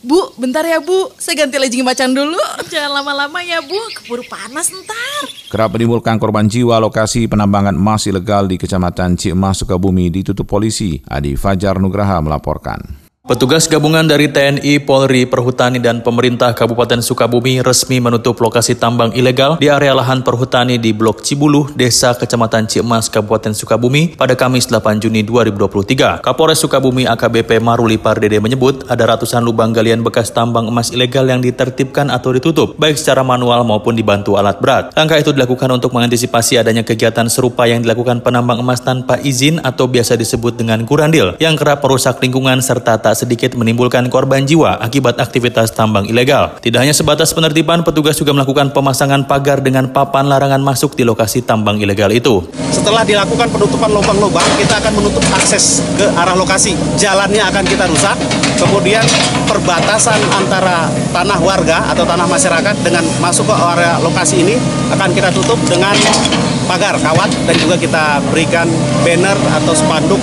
Bu, 0.05 0.37
bentar 0.37 0.61
ya 0.61 0.77
Bu. 0.77 1.09
Saya 1.17 1.49
ganti 1.49 1.57
legging 1.57 1.81
macan 1.81 2.13
dulu. 2.13 2.37
Jangan 2.69 3.01
lama-lama 3.01 3.41
ya, 3.41 3.57
Bu. 3.65 3.73
Keburu 3.97 4.21
panas 4.29 4.69
ntar. 4.69 5.25
Kerap 5.49 5.73
menimbulkan 5.73 6.21
korban 6.21 6.45
jiwa 6.45 6.77
lokasi 6.77 7.25
penambangan 7.25 7.73
emas 7.73 8.05
ilegal 8.05 8.45
di 8.45 8.61
Kecamatan 8.61 9.17
Cikmas, 9.17 9.65
Sukabumi 9.65 10.13
ditutup 10.13 10.45
polisi. 10.45 11.01
Adi 11.09 11.33
Fajar 11.33 11.81
Nugraha 11.81 12.21
melaporkan. 12.21 13.04
Petugas 13.25 13.65
gabungan 13.65 14.05
dari 14.05 14.29
TNI, 14.29 14.85
Polri, 14.85 15.25
Perhutani, 15.25 15.81
dan 15.81 16.05
pemerintah 16.05 16.53
Kabupaten 16.53 17.01
Sukabumi 17.01 17.57
resmi 17.65 17.97
menutup 17.97 18.37
lokasi 18.37 18.77
tambang 18.77 19.09
ilegal 19.17 19.57
di 19.57 19.65
area 19.65 19.97
lahan 19.97 20.21
perhutani 20.21 20.77
di 20.77 20.93
Blok 20.93 21.25
Cibuluh, 21.25 21.73
Desa 21.73 22.13
Kecamatan 22.13 22.69
Cikmas, 22.69 23.09
Kabupaten 23.09 23.57
Sukabumi 23.57 24.13
pada 24.13 24.37
Kamis 24.37 24.69
8 24.69 25.01
Juni 25.01 25.25
2023. 25.25 26.21
Kapolres 26.21 26.61
Sukabumi 26.61 27.09
AKBP 27.09 27.57
Maruli 27.65 27.97
Pardede 27.97 28.37
menyebut 28.37 28.85
ada 28.93 29.17
ratusan 29.17 29.41
lubang 29.41 29.73
galian 29.73 30.05
bekas 30.05 30.29
tambang 30.29 30.69
emas 30.69 30.93
ilegal 30.93 31.25
yang 31.25 31.41
ditertibkan 31.41 32.13
atau 32.13 32.29
ditutup, 32.29 32.77
baik 32.77 32.93
secara 32.93 33.25
manual 33.25 33.65
maupun 33.65 33.97
dibantu 33.97 34.37
alat 34.37 34.61
berat. 34.61 34.93
Langkah 34.93 35.17
itu 35.17 35.33
dilakukan 35.33 35.73
untuk 35.73 35.97
mengantisipasi 35.97 36.61
adanya 36.61 36.85
kegiatan 36.85 37.25
serupa 37.25 37.65
yang 37.65 37.81
dilakukan 37.81 38.21
penambang 38.21 38.61
emas 38.61 38.85
tanpa 38.85 39.17
izin 39.17 39.65
atau 39.65 39.89
biasa 39.89 40.13
disebut 40.13 40.61
dengan 40.61 40.85
kurandil, 40.85 41.33
yang 41.41 41.57
kerap 41.57 41.81
merusak 41.81 42.21
lingkungan 42.21 42.61
serta 42.61 43.01
tak 43.01 43.14
sedikit 43.15 43.55
menimbulkan 43.55 44.11
korban 44.11 44.43
jiwa 44.43 44.77
akibat 44.83 45.17
aktivitas 45.17 45.71
tambang 45.71 46.03
ilegal. 46.05 46.59
Tidak 46.59 46.75
hanya 46.75 46.91
sebatas 46.91 47.31
penertiban, 47.31 47.81
petugas 47.81 48.19
juga 48.19 48.35
melakukan 48.35 48.75
pemasangan 48.75 49.23
pagar 49.25 49.63
dengan 49.63 49.89
papan 49.89 50.27
larangan 50.27 50.59
masuk 50.59 50.93
di 50.93 51.07
lokasi 51.07 51.41
tambang 51.47 51.79
ilegal 51.79 52.11
itu. 52.11 52.43
Setelah 52.69 53.07
dilakukan 53.07 53.47
penutupan 53.49 53.89
lubang-lubang, 53.89 54.45
kita 54.59 54.83
akan 54.83 54.93
menutup 54.99 55.23
akses 55.31 55.79
ke 55.95 56.05
arah 56.11 56.35
lokasi. 56.35 56.75
Jalannya 56.99 57.41
akan 57.47 57.63
kita 57.63 57.87
rusak, 57.87 58.19
kemudian 58.59 59.07
perbatasan 59.47 60.19
antara 60.35 60.91
tanah 61.15 61.39
warga 61.39 61.87
atau 61.95 62.03
tanah 62.03 62.27
masyarakat 62.27 62.75
dengan 62.83 63.07
masuk 63.23 63.47
ke 63.47 63.55
area 63.55 63.95
lokasi 64.03 64.43
ini 64.43 64.55
akan 64.91 65.09
kita 65.15 65.31
tutup 65.31 65.57
dengan 65.69 65.95
pagar 66.65 66.97
kawat 66.97 67.29
dan 67.45 67.55
juga 67.61 67.77
kita 67.77 68.19
berikan 68.33 68.65
banner 69.05 69.37
atau 69.61 69.73
spanduk 69.77 70.19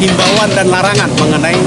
himbauan 0.00 0.48
dan 0.56 0.66
larangan 0.72 1.10
mengenai 1.20 1.60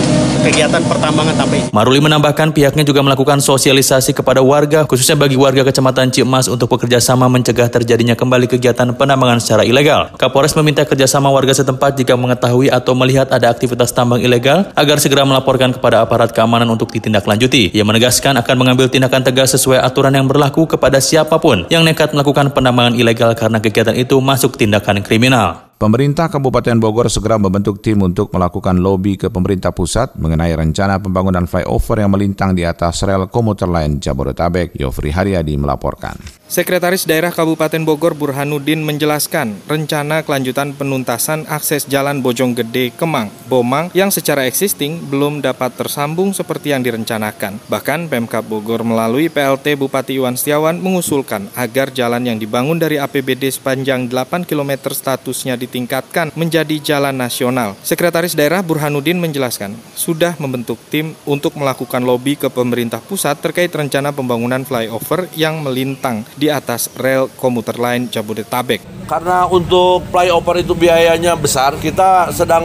kegiatan 0.44 0.84
pertambangan 0.84 1.38
izin. 1.48 1.70
Maruli 1.72 2.02
menambahkan 2.04 2.52
pihaknya 2.52 2.84
juga 2.84 3.06
melakukan 3.06 3.40
sosialisasi 3.40 4.12
kepada 4.12 4.44
warga, 4.44 4.84
khususnya 4.84 5.16
bagi 5.16 5.38
warga 5.40 5.64
Kecamatan 5.64 6.12
Cikmas 6.12 6.52
untuk 6.52 6.68
bekerja 6.68 7.00
sama 7.00 7.30
mencegah 7.32 7.70
terjadinya 7.70 8.18
kembali 8.18 8.50
kegiatan 8.50 8.92
penambangan 8.98 9.40
secara 9.40 9.64
ilegal. 9.64 10.12
Kapolres 10.20 10.58
meminta 10.60 10.84
kerjasama 10.84 11.32
warga 11.32 11.56
setempat 11.56 11.96
jika 11.96 12.18
mengetahui 12.20 12.68
atau 12.74 12.92
melihat 12.98 13.32
ada 13.32 13.54
aktivitas 13.54 13.96
tambang 13.96 14.20
ilegal 14.20 14.68
agar 14.76 14.98
segera 15.00 15.24
melaporkan 15.24 15.72
kepada 15.72 16.04
aparat 16.04 16.36
keamanan 16.36 16.68
untuk 16.74 16.92
ditindaklanjuti. 16.92 17.72
Ia 17.72 17.86
menegaskan 17.86 18.36
akan 18.42 18.56
mengambil 18.58 18.90
tindakan 18.92 19.24
tegas 19.24 19.56
sesuai 19.56 19.80
aturan 19.80 20.18
yang 20.18 20.28
berlaku 20.28 20.66
kepada 20.66 21.00
siapa 21.00 21.40
pun 21.40 21.70
yang 21.70 21.86
nekat 21.86 22.12
melakukan 22.12 22.52
penambangan 22.52 22.98
ilegal 22.98 23.32
karena 23.38 23.62
kegiatan 23.62 23.96
itu 23.96 24.18
masuk 24.20 24.58
tindakan 24.58 25.06
kriminal. 25.06 25.73
Pemerintah 25.84 26.32
Kabupaten 26.32 26.80
Bogor 26.80 27.12
segera 27.12 27.36
membentuk 27.36 27.84
tim 27.84 28.00
untuk 28.00 28.32
melakukan 28.32 28.80
lobi 28.80 29.20
ke 29.20 29.28
pemerintah 29.28 29.76
pusat 29.76 30.16
mengenai 30.16 30.56
rencana 30.56 30.96
pembangunan 30.96 31.44
flyover 31.44 32.00
yang 32.00 32.16
melintang 32.16 32.56
di 32.56 32.64
atas 32.64 33.04
rel 33.04 33.28
komuter 33.28 33.68
lain 33.68 34.00
Jabodetabek. 34.00 34.80
Yofri 34.80 35.12
Haryadi 35.12 35.60
melaporkan. 35.60 36.16
Sekretaris 36.54 37.10
Daerah 37.10 37.34
Kabupaten 37.34 37.82
Bogor 37.82 38.14
Burhanuddin 38.14 38.86
menjelaskan 38.86 39.58
rencana 39.66 40.22
kelanjutan 40.22 40.70
penuntasan 40.78 41.50
akses 41.50 41.90
Jalan 41.90 42.22
Bojonggede 42.22 42.94
Kemang, 42.94 43.34
Bomang 43.50 43.90
yang 43.98 44.14
secara 44.14 44.46
existing 44.46 45.02
belum 45.02 45.42
dapat 45.42 45.74
tersambung 45.74 46.30
seperti 46.30 46.70
yang 46.70 46.86
direncanakan. 46.86 47.58
Bahkan 47.66 48.06
Pemkap 48.06 48.46
Bogor 48.46 48.86
melalui 48.86 49.34
PLT 49.34 49.74
Bupati 49.82 50.22
Iwan 50.22 50.38
Setiawan 50.38 50.78
mengusulkan 50.78 51.50
agar 51.58 51.90
jalan 51.90 52.22
yang 52.22 52.38
dibangun 52.38 52.78
dari 52.78 53.02
APBD 53.02 53.50
sepanjang 53.50 54.06
8 54.06 54.46
km 54.46 54.94
statusnya 54.94 55.58
ditingkatkan 55.58 56.30
menjadi 56.38 56.78
jalan 56.78 57.18
nasional. 57.18 57.74
Sekretaris 57.82 58.38
Daerah 58.38 58.62
Burhanuddin 58.62 59.18
menjelaskan 59.18 59.74
sudah 59.98 60.38
membentuk 60.38 60.78
tim 60.94 61.18
untuk 61.26 61.58
melakukan 61.58 62.06
lobi 62.06 62.38
ke 62.38 62.46
pemerintah 62.54 63.02
pusat 63.02 63.42
terkait 63.42 63.74
rencana 63.74 64.14
pembangunan 64.14 64.62
flyover 64.62 65.26
yang 65.34 65.58
melintang 65.66 66.22
di 66.44 66.52
atas 66.52 66.92
rel 67.00 67.32
komuter 67.40 67.80
lain 67.80 68.12
Jabodetabek. 68.12 68.84
Karena 69.04 69.46
untuk 69.52 70.08
flyover 70.10 70.64
itu 70.64 70.74
biayanya 70.76 71.36
besar, 71.36 71.76
kita 71.76 72.32
sedang 72.32 72.64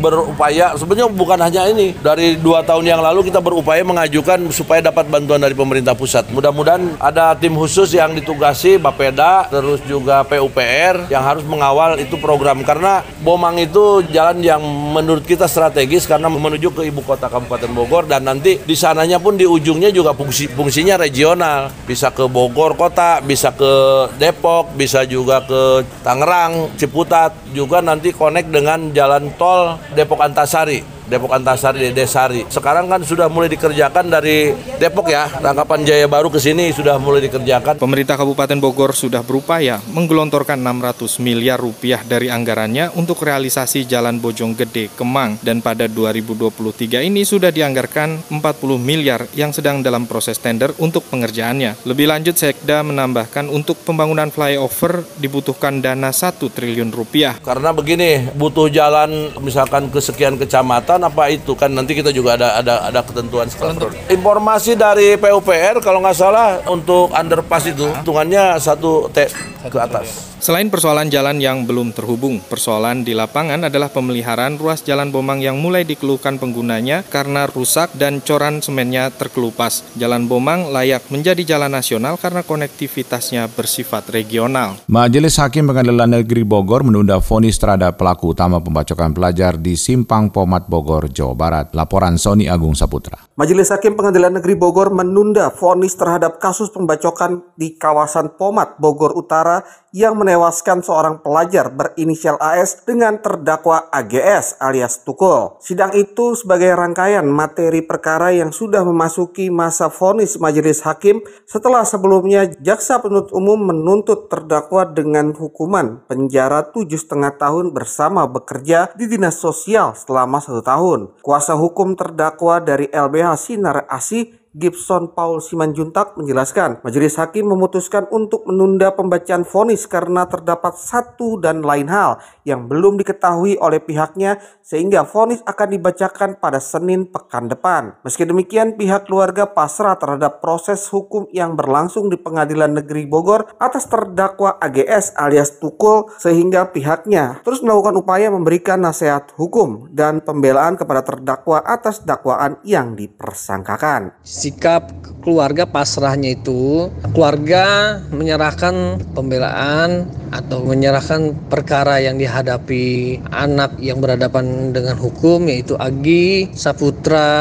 berupaya, 0.00 0.72
sebenarnya 0.80 1.12
bukan 1.12 1.38
hanya 1.40 1.68
ini, 1.68 1.92
dari 2.00 2.40
dua 2.40 2.64
tahun 2.64 2.88
yang 2.88 3.00
lalu 3.04 3.28
kita 3.28 3.40
berupaya 3.44 3.84
mengajukan 3.84 4.48
supaya 4.48 4.80
dapat 4.80 5.12
bantuan 5.12 5.44
dari 5.44 5.52
pemerintah 5.52 5.92
pusat. 5.92 6.24
Mudah-mudahan 6.32 6.96
ada 6.96 7.36
tim 7.36 7.52
khusus 7.52 7.92
yang 7.92 8.16
ditugasi 8.16 8.80
Bapeda, 8.80 9.46
terus 9.52 9.84
juga 9.84 10.24
PUPR 10.24 11.12
yang 11.12 11.20
harus 11.20 11.44
mengawal 11.44 12.00
itu 12.00 12.16
program. 12.16 12.64
Karena 12.64 13.04
Bomang 13.20 13.56
itu 13.60 14.04
jalan 14.12 14.40
yang 14.44 14.60
menurut 14.92 15.24
kita 15.24 15.48
strategis 15.48 16.04
karena 16.08 16.28
menuju 16.28 16.72
ke 16.76 16.88
ibu 16.88 17.00
kota 17.04 17.28
Kabupaten 17.28 17.72
Bogor 17.72 18.04
dan 18.04 18.24
nanti 18.24 18.60
di 18.60 18.76
sananya 18.76 19.16
pun 19.16 19.36
di 19.36 19.48
ujungnya 19.48 19.88
juga 19.88 20.12
fungsi, 20.16 20.48
fungsinya 20.48 21.00
regional. 21.00 21.72
Bisa 21.84 22.12
ke 22.12 22.24
Bogor 22.28 22.76
kota, 22.76 23.03
bisa 23.24 23.50
ke 23.52 23.72
Depok, 24.20 24.72
bisa 24.78 25.02
juga 25.04 25.42
ke 25.44 25.82
Tangerang, 26.04 26.72
Ciputat, 26.78 27.34
juga 27.52 27.82
nanti 27.82 28.14
connect 28.14 28.48
dengan 28.52 28.92
jalan 28.94 29.32
tol 29.34 29.76
Depok 29.92 30.22
Antasari. 30.22 30.93
Depok 31.04 31.36
Antasari, 31.36 31.92
Desari. 31.92 32.48
Sekarang 32.48 32.88
kan 32.88 33.04
sudah 33.04 33.28
mulai 33.28 33.52
dikerjakan 33.52 34.08
dari 34.08 34.56
Depok 34.80 35.12
ya, 35.12 35.28
Rangkapan 35.28 35.84
Jaya 35.84 36.08
Baru 36.08 36.32
ke 36.32 36.40
sini 36.40 36.72
sudah 36.72 36.96
mulai 36.96 37.28
dikerjakan. 37.28 37.76
Pemerintah 37.76 38.16
Kabupaten 38.16 38.56
Bogor 38.56 38.96
sudah 38.96 39.20
berupaya 39.20 39.84
menggelontorkan 39.92 40.56
600 40.56 41.20
miliar 41.20 41.60
rupiah 41.60 42.00
dari 42.00 42.32
anggarannya 42.32 42.96
untuk 42.96 43.20
realisasi 43.20 43.84
Jalan 43.84 44.16
Bojonggede 44.16 44.88
Kemang 44.96 45.36
dan 45.44 45.60
pada 45.60 45.84
2023 45.84 47.04
ini 47.04 47.28
sudah 47.28 47.52
dianggarkan 47.52 48.32
40 48.32 48.40
miliar 48.80 49.28
yang 49.36 49.52
sedang 49.52 49.84
dalam 49.84 50.08
proses 50.08 50.40
tender 50.40 50.72
untuk 50.80 51.04
pengerjaannya. 51.12 51.84
Lebih 51.84 52.08
lanjut 52.08 52.36
Sekda 52.40 52.80
menambahkan 52.80 53.52
untuk 53.52 53.76
pembangunan 53.84 54.32
flyover 54.32 55.04
dibutuhkan 55.20 55.84
dana 55.84 56.08
1 56.08 56.40
triliun 56.40 56.88
rupiah. 56.88 57.36
Karena 57.44 57.76
begini, 57.76 58.32
butuh 58.32 58.72
jalan 58.72 59.36
misalkan 59.44 59.92
ke 59.92 60.00
sekian 60.00 60.40
kecamatan 60.40 60.93
apa 61.02 61.32
itu? 61.32 61.56
Kan 61.58 61.74
nanti 61.74 61.96
kita 61.96 62.14
juga 62.14 62.38
ada 62.38 62.60
ada 62.60 62.74
ada 62.86 63.00
ketentuan 63.02 63.48
skala 63.50 63.74
Informasi 64.12 64.78
dari 64.78 65.16
PUPR 65.18 65.82
kalau 65.82 66.04
nggak 66.04 66.16
salah 66.16 66.60
untuk 66.70 67.10
underpass 67.10 67.66
itu 67.70 67.90
hitungannya 67.90 68.60
satu 68.60 69.08
T 69.10 69.26
ke 69.68 69.78
atas. 69.80 70.36
Selain 70.44 70.68
persoalan 70.68 71.08
jalan 71.08 71.40
yang 71.40 71.64
belum 71.64 71.96
terhubung, 71.96 72.36
persoalan 72.44 73.00
di 73.00 73.16
lapangan 73.16 73.64
adalah 73.64 73.88
pemeliharaan 73.88 74.60
ruas 74.60 74.84
jalan 74.84 75.08
Bomang 75.08 75.40
yang 75.40 75.56
mulai 75.56 75.88
dikeluhkan 75.88 76.36
penggunanya 76.36 77.00
karena 77.08 77.48
rusak 77.48 77.88
dan 77.96 78.20
coran 78.20 78.60
semennya 78.60 79.08
terkelupas. 79.08 79.86
Jalan 79.96 80.28
Bomang 80.28 80.68
layak 80.68 81.08
menjadi 81.08 81.56
jalan 81.56 81.72
nasional 81.72 82.20
karena 82.20 82.44
konektivitasnya 82.44 83.48
bersifat 83.56 84.12
regional. 84.12 84.76
Majelis 84.84 85.40
Hakim 85.40 85.64
Pengadilan 85.64 86.12
Negeri 86.12 86.44
Bogor 86.44 86.84
menunda 86.84 87.16
vonis 87.24 87.56
terhadap 87.56 87.96
pelaku 87.96 88.36
utama 88.36 88.60
pembacokan 88.60 89.16
pelajar 89.16 89.56
di 89.56 89.80
Simpang 89.80 90.28
Pomat 90.28 90.68
Bogor, 90.68 91.08
Jawa 91.08 91.32
Barat. 91.32 91.66
Laporan 91.72 92.20
Sony 92.20 92.50
Agung 92.50 92.76
Saputra. 92.76 93.16
Majelis 93.38 93.72
Hakim 93.72 93.96
Pengadilan 93.96 94.36
Negeri 94.36 94.58
Bogor 94.58 94.92
menunda 94.92 95.48
vonis 95.54 95.96
terhadap 95.96 96.36
kasus 96.36 96.68
pembacokan 96.68 97.42
di 97.56 97.78
kawasan 97.80 98.36
Pomat, 98.36 98.76
Bogor 98.78 99.14
Utara 99.14 99.53
yang 99.94 100.18
menewaskan 100.18 100.82
seorang 100.82 101.22
pelajar 101.22 101.70
berinisial 101.70 102.34
AS 102.42 102.82
dengan 102.82 103.22
terdakwa 103.22 103.86
AGS 103.94 104.58
alias 104.58 105.06
Tukul. 105.06 105.60
Sidang 105.62 105.94
itu 105.94 106.34
sebagai 106.34 106.74
rangkaian 106.74 107.22
materi 107.28 107.84
perkara 107.84 108.34
yang 108.34 108.50
sudah 108.50 108.82
memasuki 108.82 109.52
masa 109.54 109.86
vonis 109.86 110.34
majelis 110.42 110.82
hakim 110.82 111.22
setelah 111.46 111.86
sebelumnya 111.86 112.50
jaksa 112.58 112.98
penuntut 112.98 113.30
umum 113.30 113.70
menuntut 113.70 114.26
terdakwa 114.26 114.88
dengan 114.88 115.30
hukuman 115.30 116.02
penjara 116.10 116.66
tujuh 116.74 116.98
setengah 116.98 117.38
tahun 117.38 117.70
bersama 117.70 118.26
bekerja 118.26 118.90
di 118.98 119.06
dinas 119.06 119.38
sosial 119.38 119.94
selama 119.94 120.42
satu 120.42 120.64
tahun. 120.64 121.22
Kuasa 121.22 121.54
hukum 121.54 121.94
terdakwa 121.94 122.58
dari 122.58 122.90
LBH 122.90 123.30
Sinar 123.38 123.86
Asih 123.86 124.43
Gibson 124.54 125.10
Paul 125.10 125.42
Simanjuntak 125.42 126.14
menjelaskan, 126.14 126.78
majelis 126.86 127.18
hakim 127.18 127.50
memutuskan 127.50 128.06
untuk 128.14 128.46
menunda 128.46 128.94
pembacaan 128.94 129.42
vonis 129.42 129.82
karena 129.90 130.30
terdapat 130.30 130.78
satu 130.78 131.42
dan 131.42 131.58
lain 131.58 131.90
hal 131.90 132.22
yang 132.46 132.70
belum 132.70 132.94
diketahui 133.02 133.58
oleh 133.58 133.82
pihaknya 133.82 134.38
sehingga 134.62 135.02
vonis 135.10 135.42
akan 135.42 135.74
dibacakan 135.74 136.38
pada 136.38 136.62
Senin 136.62 137.10
pekan 137.10 137.50
depan. 137.50 137.98
Meski 138.06 138.30
demikian, 138.30 138.78
pihak 138.78 139.10
keluarga 139.10 139.50
pasrah 139.50 139.98
terhadap 139.98 140.38
proses 140.38 140.86
hukum 140.86 141.26
yang 141.34 141.58
berlangsung 141.58 142.06
di 142.06 142.14
Pengadilan 142.14 142.78
Negeri 142.78 143.10
Bogor 143.10 143.58
atas 143.58 143.90
terdakwa 143.90 144.54
AGS 144.62 145.18
alias 145.18 145.58
Tukul 145.58 146.14
sehingga 146.22 146.70
pihaknya 146.70 147.42
terus 147.42 147.58
melakukan 147.58 147.98
upaya 147.98 148.30
memberikan 148.30 148.78
nasihat 148.78 149.34
hukum 149.34 149.90
dan 149.90 150.22
pembelaan 150.22 150.78
kepada 150.78 151.02
terdakwa 151.02 151.58
atas 151.66 152.06
dakwaan 152.06 152.62
yang 152.62 152.94
dipersangkakan 152.94 154.14
sikap 154.44 154.92
keluarga 155.24 155.64
pasrahnya 155.64 156.36
itu 156.36 156.92
keluarga 157.16 157.96
menyerahkan 158.12 159.00
pembelaan 159.16 160.04
atau 160.28 160.60
menyerahkan 160.68 161.32
perkara 161.48 161.96
yang 162.04 162.20
dihadapi 162.20 163.16
anak 163.32 163.72
yang 163.80 164.04
berhadapan 164.04 164.76
dengan 164.76 165.00
hukum 165.00 165.48
yaitu 165.48 165.80
Agi 165.80 166.52
Saputra 166.52 167.32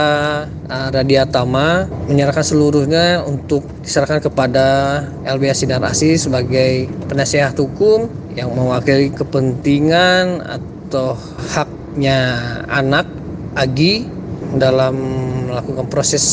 uh, 0.48 0.90
Radiatama 0.96 1.92
menyerahkan 2.08 2.48
seluruhnya 2.48 3.28
untuk 3.28 3.68
diserahkan 3.84 4.24
kepada 4.24 4.66
LBH 5.28 5.68
Sinar 5.68 5.84
Asih 5.84 6.16
sebagai 6.16 6.88
penasehat 7.12 7.60
hukum 7.60 8.08
yang 8.40 8.48
mewakili 8.56 9.12
kepentingan 9.12 10.40
atau 10.40 11.20
haknya 11.52 12.40
anak 12.72 13.06
Agi 13.60 14.08
dalam 14.56 14.96
melakukan 15.50 15.86
proses 15.90 16.24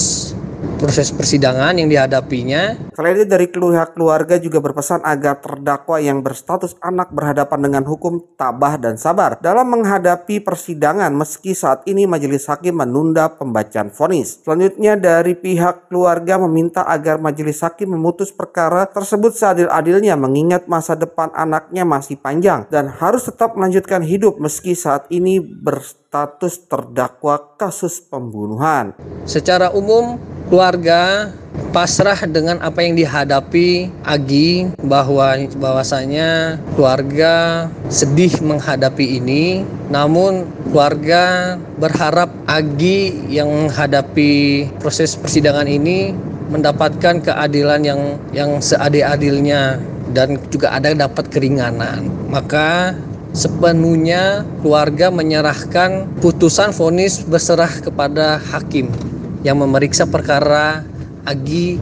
proses 0.80 1.12
persidangan 1.12 1.76
yang 1.76 1.88
dihadapinya. 1.88 2.92
Selain 2.92 3.16
itu 3.16 3.28
dari 3.28 3.46
pihak 3.48 3.96
keluarga 3.96 4.36
juga 4.40 4.60
berpesan 4.60 5.04
agar 5.04 5.40
terdakwa 5.40 5.96
yang 6.00 6.20
berstatus 6.20 6.76
anak 6.80 7.12
berhadapan 7.12 7.70
dengan 7.70 7.84
hukum 7.84 8.20
tabah 8.34 8.76
dan 8.80 8.96
sabar 8.98 9.38
dalam 9.38 9.68
menghadapi 9.68 10.42
persidangan 10.44 11.12
meski 11.12 11.52
saat 11.56 11.84
ini 11.88 12.04
majelis 12.04 12.48
hakim 12.48 12.80
menunda 12.80 13.32
pembacaan 13.32 13.92
vonis. 13.92 14.40
Selanjutnya 14.44 14.96
dari 14.98 15.36
pihak 15.36 15.88
keluarga 15.88 16.36
meminta 16.40 16.84
agar 16.84 17.22
majelis 17.22 17.60
hakim 17.64 17.96
memutus 17.96 18.34
perkara 18.34 18.88
tersebut 18.88 19.36
seadil-adilnya 19.36 20.16
mengingat 20.18 20.66
masa 20.66 20.96
depan 20.98 21.32
anaknya 21.36 21.86
masih 21.86 22.18
panjang 22.18 22.66
dan 22.68 22.88
harus 22.88 23.28
tetap 23.28 23.54
melanjutkan 23.54 24.02
hidup 24.02 24.36
meski 24.42 24.72
saat 24.74 25.06
ini 25.12 25.38
berstatus 25.38 26.09
terdakwa 26.10 27.54
kasus 27.54 28.02
pembunuhan. 28.02 28.90
Secara 29.30 29.70
umum 29.70 30.18
keluarga 30.50 31.30
pasrah 31.70 32.26
dengan 32.26 32.58
apa 32.58 32.82
yang 32.82 32.98
dihadapi 32.98 33.86
Agi 34.02 34.74
bahwa 34.82 35.38
bahwasanya 35.54 36.58
keluarga 36.74 37.66
sedih 37.86 38.42
menghadapi 38.42 39.22
ini 39.22 39.62
namun 39.86 40.50
keluarga 40.74 41.54
berharap 41.78 42.34
Agi 42.50 43.30
yang 43.30 43.46
menghadapi 43.46 44.66
proses 44.82 45.14
persidangan 45.14 45.70
ini 45.70 46.10
mendapatkan 46.50 47.22
keadilan 47.22 47.86
yang 47.86 48.18
yang 48.34 48.58
seadil-adilnya 48.58 49.78
dan 50.10 50.42
juga 50.50 50.74
ada 50.74 50.90
dapat 50.90 51.30
keringanan 51.30 52.10
maka 52.26 52.98
sepenuhnya 53.32 54.42
keluarga 54.62 55.08
menyerahkan 55.08 56.10
putusan 56.18 56.75
vonis 56.75 57.22
berserah 57.22 57.70
kepada 57.80 58.42
hakim 58.50 58.90
yang 59.46 59.58
memeriksa 59.60 60.04
perkara 60.04 60.82
Agi 61.28 61.76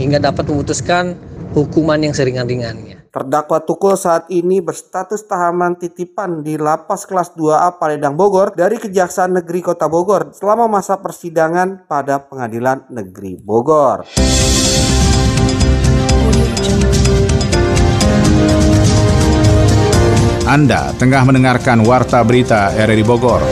hingga 0.00 0.16
dapat 0.16 0.48
memutuskan 0.48 1.12
hukuman 1.52 2.00
yang 2.00 2.16
seringan-ringannya. 2.16 3.04
Terdakwa 3.12 3.60
Tukul 3.60 3.92
saat 4.00 4.24
ini 4.32 4.64
berstatus 4.64 5.28
tahanan 5.28 5.76
titipan 5.76 6.40
di 6.40 6.56
Lapas 6.56 7.04
Kelas 7.04 7.36
2A 7.36 7.76
Paledang 7.76 8.16
Bogor 8.16 8.56
dari 8.56 8.80
Kejaksaan 8.80 9.36
Negeri 9.36 9.60
Kota 9.60 9.84
Bogor 9.84 10.32
selama 10.32 10.64
masa 10.64 10.96
persidangan 10.96 11.84
pada 11.84 12.24
Pengadilan 12.24 12.88
Negeri 12.88 13.36
Bogor. 13.36 14.08
Anda 20.42 20.90
tengah 20.98 21.22
mendengarkan 21.22 21.86
Warta 21.86 22.18
Berita 22.26 22.74
RRI 22.74 23.06
Bogor. 23.06 23.42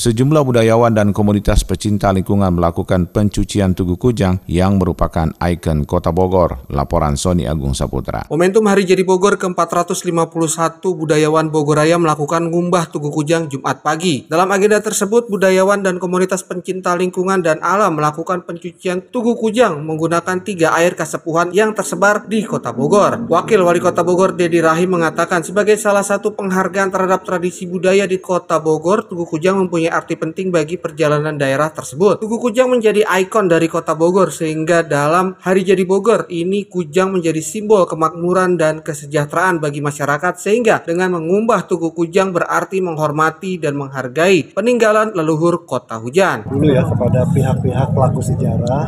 Sejumlah 0.00 0.48
budayawan 0.48 0.96
dan 0.96 1.12
komunitas 1.12 1.60
pecinta 1.60 2.08
lingkungan 2.08 2.56
melakukan 2.56 3.12
pencucian 3.12 3.76
Tugu 3.76 4.00
Kujang 4.00 4.40
yang 4.48 4.80
merupakan 4.80 5.28
ikon 5.36 5.84
kota 5.84 6.08
Bogor. 6.08 6.64
Laporan 6.72 7.20
Sony 7.20 7.44
Agung 7.44 7.76
Saputra. 7.76 8.24
Momentum 8.32 8.64
Hari 8.64 8.88
Jadi 8.88 9.04
Bogor 9.04 9.36
ke-451 9.36 10.80
budayawan 10.80 11.52
Bogoraya 11.52 12.00
melakukan 12.00 12.48
ngumbah 12.48 12.88
Tugu 12.88 13.12
Kujang 13.12 13.52
Jumat 13.52 13.84
pagi. 13.84 14.24
Dalam 14.24 14.48
agenda 14.48 14.80
tersebut, 14.80 15.28
budayawan 15.28 15.84
dan 15.84 16.00
komunitas 16.00 16.48
pencinta 16.48 16.96
lingkungan 16.96 17.44
dan 17.44 17.60
alam 17.60 18.00
melakukan 18.00 18.48
pencucian 18.48 19.04
Tugu 19.04 19.36
Kujang 19.36 19.84
menggunakan 19.84 20.40
tiga 20.40 20.72
air 20.80 20.96
kasepuhan 20.96 21.52
yang 21.52 21.76
tersebar 21.76 22.24
di 22.24 22.40
kota 22.48 22.72
Bogor. 22.72 23.28
Wakil 23.28 23.60
Wali 23.60 23.84
Kota 23.84 24.00
Bogor 24.00 24.32
Dedi 24.32 24.64
Rahim 24.64 24.96
mengatakan 24.96 25.44
sebagai 25.44 25.76
salah 25.76 26.00
satu 26.00 26.32
penghargaan 26.32 26.88
terhadap 26.88 27.20
tradisi 27.28 27.68
budaya 27.68 28.08
di 28.08 28.16
kota 28.16 28.56
Bogor, 28.56 29.04
Tugu 29.04 29.28
Kujang 29.28 29.60
mempunyai 29.60 29.89
arti 29.90 30.14
penting 30.14 30.54
bagi 30.54 30.78
perjalanan 30.78 31.34
daerah 31.34 31.68
tersebut. 31.74 32.22
Tugu 32.22 32.38
Kujang 32.38 32.70
menjadi 32.70 33.02
ikon 33.02 33.50
dari 33.50 33.66
kota 33.66 33.98
Bogor 33.98 34.30
sehingga 34.30 34.86
dalam 34.86 35.34
Hari 35.42 35.66
Jadi 35.66 35.82
Bogor 35.82 36.30
ini 36.30 36.64
Kujang 36.70 37.10
menjadi 37.18 37.42
simbol 37.42 37.84
kemakmuran 37.90 38.54
dan 38.54 38.80
kesejahteraan 38.80 39.58
bagi 39.58 39.82
masyarakat 39.82 40.38
sehingga 40.38 40.80
dengan 40.86 41.18
mengumbah 41.18 41.66
Tugu 41.66 41.90
Kujang 41.90 42.30
berarti 42.30 42.78
menghormati 42.78 43.58
dan 43.58 43.74
menghargai 43.74 44.54
peninggalan 44.54 45.12
leluhur 45.12 45.66
kota 45.66 45.98
hujan. 45.98 46.46
Dulu 46.46 46.70
ya 46.70 46.86
kepada 46.86 47.26
pihak-pihak 47.34 47.90
pelaku 47.90 48.22
sejarah 48.22 48.86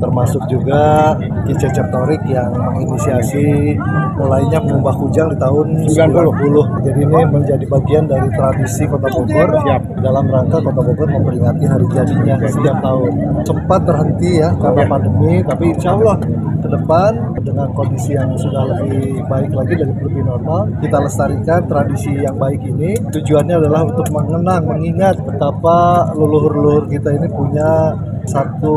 termasuk 0.00 0.42
juga 0.48 1.14
Ki 1.46 1.54
Cecep 1.54 1.92
Torik 1.92 2.22
yang 2.26 2.50
menginisiasi 2.50 3.76
mulainya 4.16 4.58
mengubah 4.64 4.96
Kujang 4.96 5.28
di 5.32 5.38
tahun 5.38 5.66
90. 5.86 6.86
Jadi 6.88 7.00
ini 7.04 7.20
menjadi 7.28 7.64
bagian 7.68 8.04
dari 8.08 8.28
tradisi 8.32 8.88
Kota 8.88 9.08
Bogor 9.12 9.48
Siap. 9.62 9.82
dalam 10.00 10.24
rangka 10.26 10.58
Kota 10.64 10.80
Bogor 10.80 11.08
memperingati 11.08 11.64
hari 11.68 11.86
jadinya 11.92 12.34
setiap 12.48 12.76
tahun. 12.80 13.12
Sempat 13.44 13.80
terhenti 13.84 14.30
ya 14.40 14.50
karena 14.56 14.82
pandemi, 14.88 15.44
tapi 15.44 15.64
insya 15.76 15.94
Allah 15.94 16.16
ke 16.60 16.68
depan 16.68 17.10
dengan 17.40 17.68
kondisi 17.72 18.12
yang 18.12 18.36
sudah 18.36 18.68
lebih 18.68 19.24
baik 19.26 19.50
lagi 19.56 19.74
dan 19.80 19.88
lebih 19.96 20.22
normal, 20.24 20.68
kita 20.80 20.98
lestarikan 21.00 21.60
tradisi 21.64 22.12
yang 22.20 22.36
baik 22.36 22.60
ini. 22.64 23.00
Tujuannya 23.08 23.56
adalah 23.56 23.88
untuk 23.88 24.08
mengenang, 24.12 24.68
mengingat 24.68 25.16
betapa 25.24 26.12
leluhur-leluhur 26.12 26.92
kita 26.92 27.16
ini 27.16 27.28
punya 27.32 27.96
satu 28.28 28.76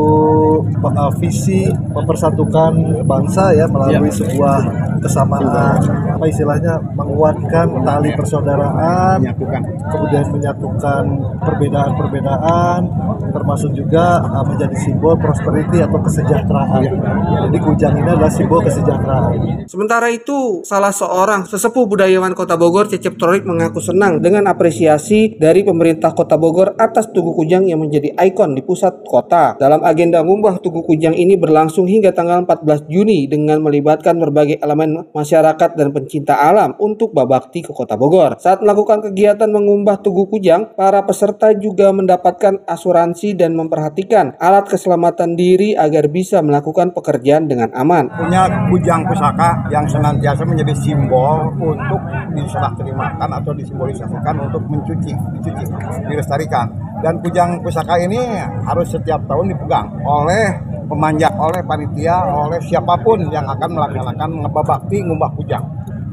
visi 1.18 1.68
mempersatukan 1.68 3.04
bangsa 3.04 3.52
ya 3.54 3.66
melalui 3.68 4.10
ya. 4.10 4.18
sebuah 4.24 4.58
kesamaan 5.04 5.44
apa 6.16 6.24
istilahnya 6.24 6.80
menguatkan 6.96 7.84
tali 7.84 8.10
persaudaraan 8.16 9.20
menyatukan. 9.20 9.62
kemudian 9.92 10.24
menyatukan 10.32 11.02
perbedaan-perbedaan 11.44 12.80
termasuk 13.36 13.76
juga 13.76 14.24
uh, 14.24 14.44
menjadi 14.48 14.72
simbol 14.80 15.20
prosperity 15.20 15.84
atau 15.84 16.00
kesejahteraan 16.00 16.80
ya. 16.80 16.92
jadi 17.50 17.58
kujang 17.60 17.94
ini 18.00 18.08
adalah 18.08 18.32
simbol 18.32 18.64
kesejahteraan 18.64 19.68
sementara 19.68 20.08
itu 20.08 20.64
salah 20.64 20.94
seorang 20.94 21.44
sesepuh 21.44 21.84
budayawan 21.84 22.32
kota 22.32 22.56
Bogor 22.56 22.88
Cecep 22.88 23.20
Torik 23.20 23.44
mengaku 23.44 23.84
senang 23.84 24.24
dengan 24.24 24.48
apresiasi 24.48 25.36
dari 25.36 25.60
pemerintah 25.60 26.16
kota 26.16 26.40
Bogor 26.40 26.72
atas 26.80 27.12
Tugu 27.12 27.36
Kujang 27.36 27.68
yang 27.68 27.84
menjadi 27.84 28.16
ikon 28.16 28.56
di 28.56 28.64
pusat 28.64 29.04
kota 29.04 29.60
dalam 29.60 29.84
agenda 29.84 30.24
ngumbah 30.24 30.64
Tugu 30.64 30.80
Kujang 30.80 31.03
ini 31.12 31.36
berlangsung 31.36 31.84
hingga 31.84 32.16
tanggal 32.16 32.48
14 32.48 32.88
Juni 32.88 33.28
dengan 33.28 33.60
melibatkan 33.60 34.16
berbagai 34.16 34.64
elemen 34.64 35.04
masyarakat 35.12 35.76
dan 35.76 35.92
pencinta 35.92 36.40
alam 36.40 36.72
untuk 36.80 37.12
babakti 37.12 37.60
ke 37.60 37.76
Kota 37.76 38.00
Bogor. 38.00 38.40
Saat 38.40 38.64
melakukan 38.64 39.04
kegiatan 39.04 39.52
mengumbah 39.52 40.00
Tugu 40.00 40.24
Kujang, 40.32 40.72
para 40.72 41.04
peserta 41.04 41.52
juga 41.52 41.92
mendapatkan 41.92 42.64
asuransi 42.64 43.36
dan 43.36 43.52
memperhatikan 43.52 44.40
alat 44.40 44.64
keselamatan 44.70 45.36
diri 45.36 45.76
agar 45.76 46.08
bisa 46.08 46.40
melakukan 46.40 46.96
pekerjaan 46.96 47.44
dengan 47.44 47.68
aman. 47.76 48.08
Punya 48.14 48.70
Kujang 48.72 49.04
Pusaka 49.04 49.68
yang 49.68 49.84
senantiasa 49.84 50.46
menjadi 50.46 50.72
simbol 50.78 51.52
untuk 51.58 52.00
diserah 52.32 52.72
terimakan 52.78 53.30
atau 53.42 53.52
disimbolisasikan 53.52 54.34
untuk 54.46 54.62
mencuci, 54.70 55.12
dicuci, 55.12 55.64
dilestarikan. 56.06 56.93
Dan 57.04 57.20
Kujang 57.20 57.60
Pusaka 57.60 58.00
ini 58.00 58.16
harus 58.64 58.88
setiap 58.88 59.20
tahun 59.28 59.52
dipegang 59.52 59.92
oleh 60.08 60.56
pemanjat 60.88 61.36
oleh 61.36 61.60
panitia, 61.60 62.24
oleh 62.24 62.56
siapa 62.64 62.96
pun 63.04 63.20
yang 63.28 63.44
akan 63.44 63.76
melaksanakan 63.76 64.40
ngebabakti 64.40 65.04
ngumbah 65.04 65.28
kujang. 65.36 65.60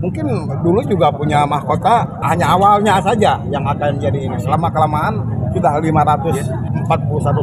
Mungkin 0.03 0.27
dulu 0.59 0.83
juga 0.83 1.07
punya 1.15 1.47
mahkota 1.47 2.03
hanya 2.27 2.59
awalnya 2.59 2.99
saja 2.99 3.39
yang 3.47 3.63
akan 3.63 4.03
jadi 4.03 4.19
ini. 4.19 4.35
Selama 4.43 4.67
kelamaan 4.67 5.23
sudah 5.55 5.79
541 5.79 6.91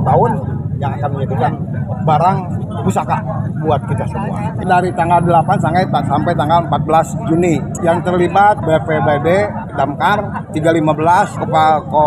tahun 0.05 0.31
yang 0.79 0.91
akan 0.99 1.09
menjadikan 1.15 1.53
barang 2.07 2.39
pusaka 2.87 3.19
buat 3.63 3.81
kita 3.91 4.05
semua. 4.09 4.39
Dari 4.63 4.91
tanggal 4.95 5.21
8 5.21 5.59
sampai 5.59 5.85
sampai 5.91 6.33
tanggal 6.39 6.61
14 6.71 7.29
Juni 7.29 7.59
yang 7.83 7.99
terlibat 8.07 8.63
BPBD 8.63 9.29
Damkar 9.75 10.47
315 10.55 11.39
Kopal 11.43 11.75
Ko, 11.91 12.07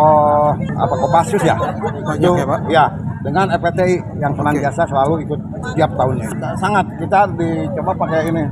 apa 0.55 0.95
Kopassus 0.95 1.43
ya. 1.43 1.55
Ya, 2.17 2.45
Pak. 2.47 2.59
ya 2.71 2.85
dengan 3.21 3.45
FPTI 3.53 4.17
yang 4.17 4.33
senantiasa 4.33 4.81
selalu 4.89 5.29
ikut 5.29 5.39
setiap 5.71 5.93
tahunnya. 5.93 6.29
Sangat 6.57 6.85
kita 6.97 7.29
dicoba 7.37 7.93
pakai 7.93 8.33
ini 8.33 8.43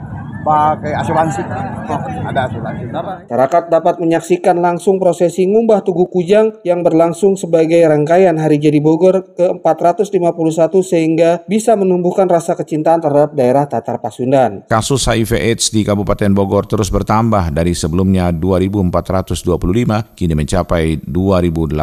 pakai 0.43 0.93
asuransi. 0.95 1.41
Oh, 1.89 2.01
ada 2.25 2.47
asuransi. 2.47 2.83
Masyarakat 2.89 3.63
dapat 3.69 3.95
menyaksikan 3.99 4.57
langsung 4.59 4.97
prosesi 5.01 5.45
ngumbah 5.45 5.83
Tugu 5.83 6.07
Kujang 6.07 6.61
yang 6.63 6.81
berlangsung 6.85 7.35
sebagai 7.35 7.79
rangkaian 7.85 8.37
Hari 8.37 8.57
Jadi 8.61 8.79
Bogor 8.79 9.35
ke-451 9.35 10.73
sehingga 10.85 11.29
bisa 11.45 11.75
menumbuhkan 11.75 12.29
rasa 12.29 12.55
kecintaan 12.55 13.03
terhadap 13.03 13.35
daerah 13.35 13.65
Tatar 13.67 13.99
Pasundan. 13.99 14.65
Kasus 14.69 15.05
HIV 15.05 15.37
AIDS 15.37 15.73
di 15.73 15.83
Kabupaten 15.83 16.31
Bogor 16.31 16.65
terus 16.69 16.87
bertambah 16.89 17.51
dari 17.51 17.75
sebelumnya 17.75 18.31
2.425 18.31 20.15
kini 20.15 20.33
mencapai 20.37 21.01
2.800 21.03 21.75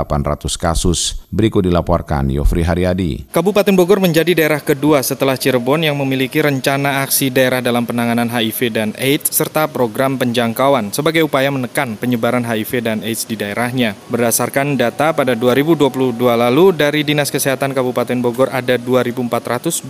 kasus. 0.57 1.27
Berikut 1.31 1.67
dilaporkan 1.67 2.31
Yofri 2.33 2.65
Haryadi. 2.65 3.29
Kabupaten 3.29 3.75
Bogor 3.77 4.01
menjadi 4.01 4.33
daerah 4.33 4.63
kedua 4.63 5.03
setelah 5.05 5.35
Cirebon 5.37 5.85
yang 5.85 5.99
memiliki 5.99 6.41
rencana 6.41 7.05
aksi 7.05 7.29
daerah 7.29 7.61
dalam 7.61 7.85
penanganan 7.85 8.31
HIV 8.31 8.46
dan 8.71 8.93
AIDS 9.01 9.33
serta 9.33 9.67
program 9.71 10.21
penjangkauan 10.21 10.93
sebagai 10.93 11.25
upaya 11.25 11.49
menekan 11.49 11.97
penyebaran 11.97 12.45
HIV 12.45 12.85
dan 12.85 12.99
AIDS 13.01 13.25
di 13.25 13.35
daerahnya. 13.35 13.97
Berdasarkan 14.13 14.77
data 14.77 15.17
pada 15.17 15.33
2022 15.33 16.15
lalu 16.19 16.77
dari 16.77 17.01
Dinas 17.03 17.33
Kesehatan 17.33 17.73
Kabupaten 17.73 18.19
Bogor 18.21 18.53
ada 18.53 18.77
2.425 18.77 19.87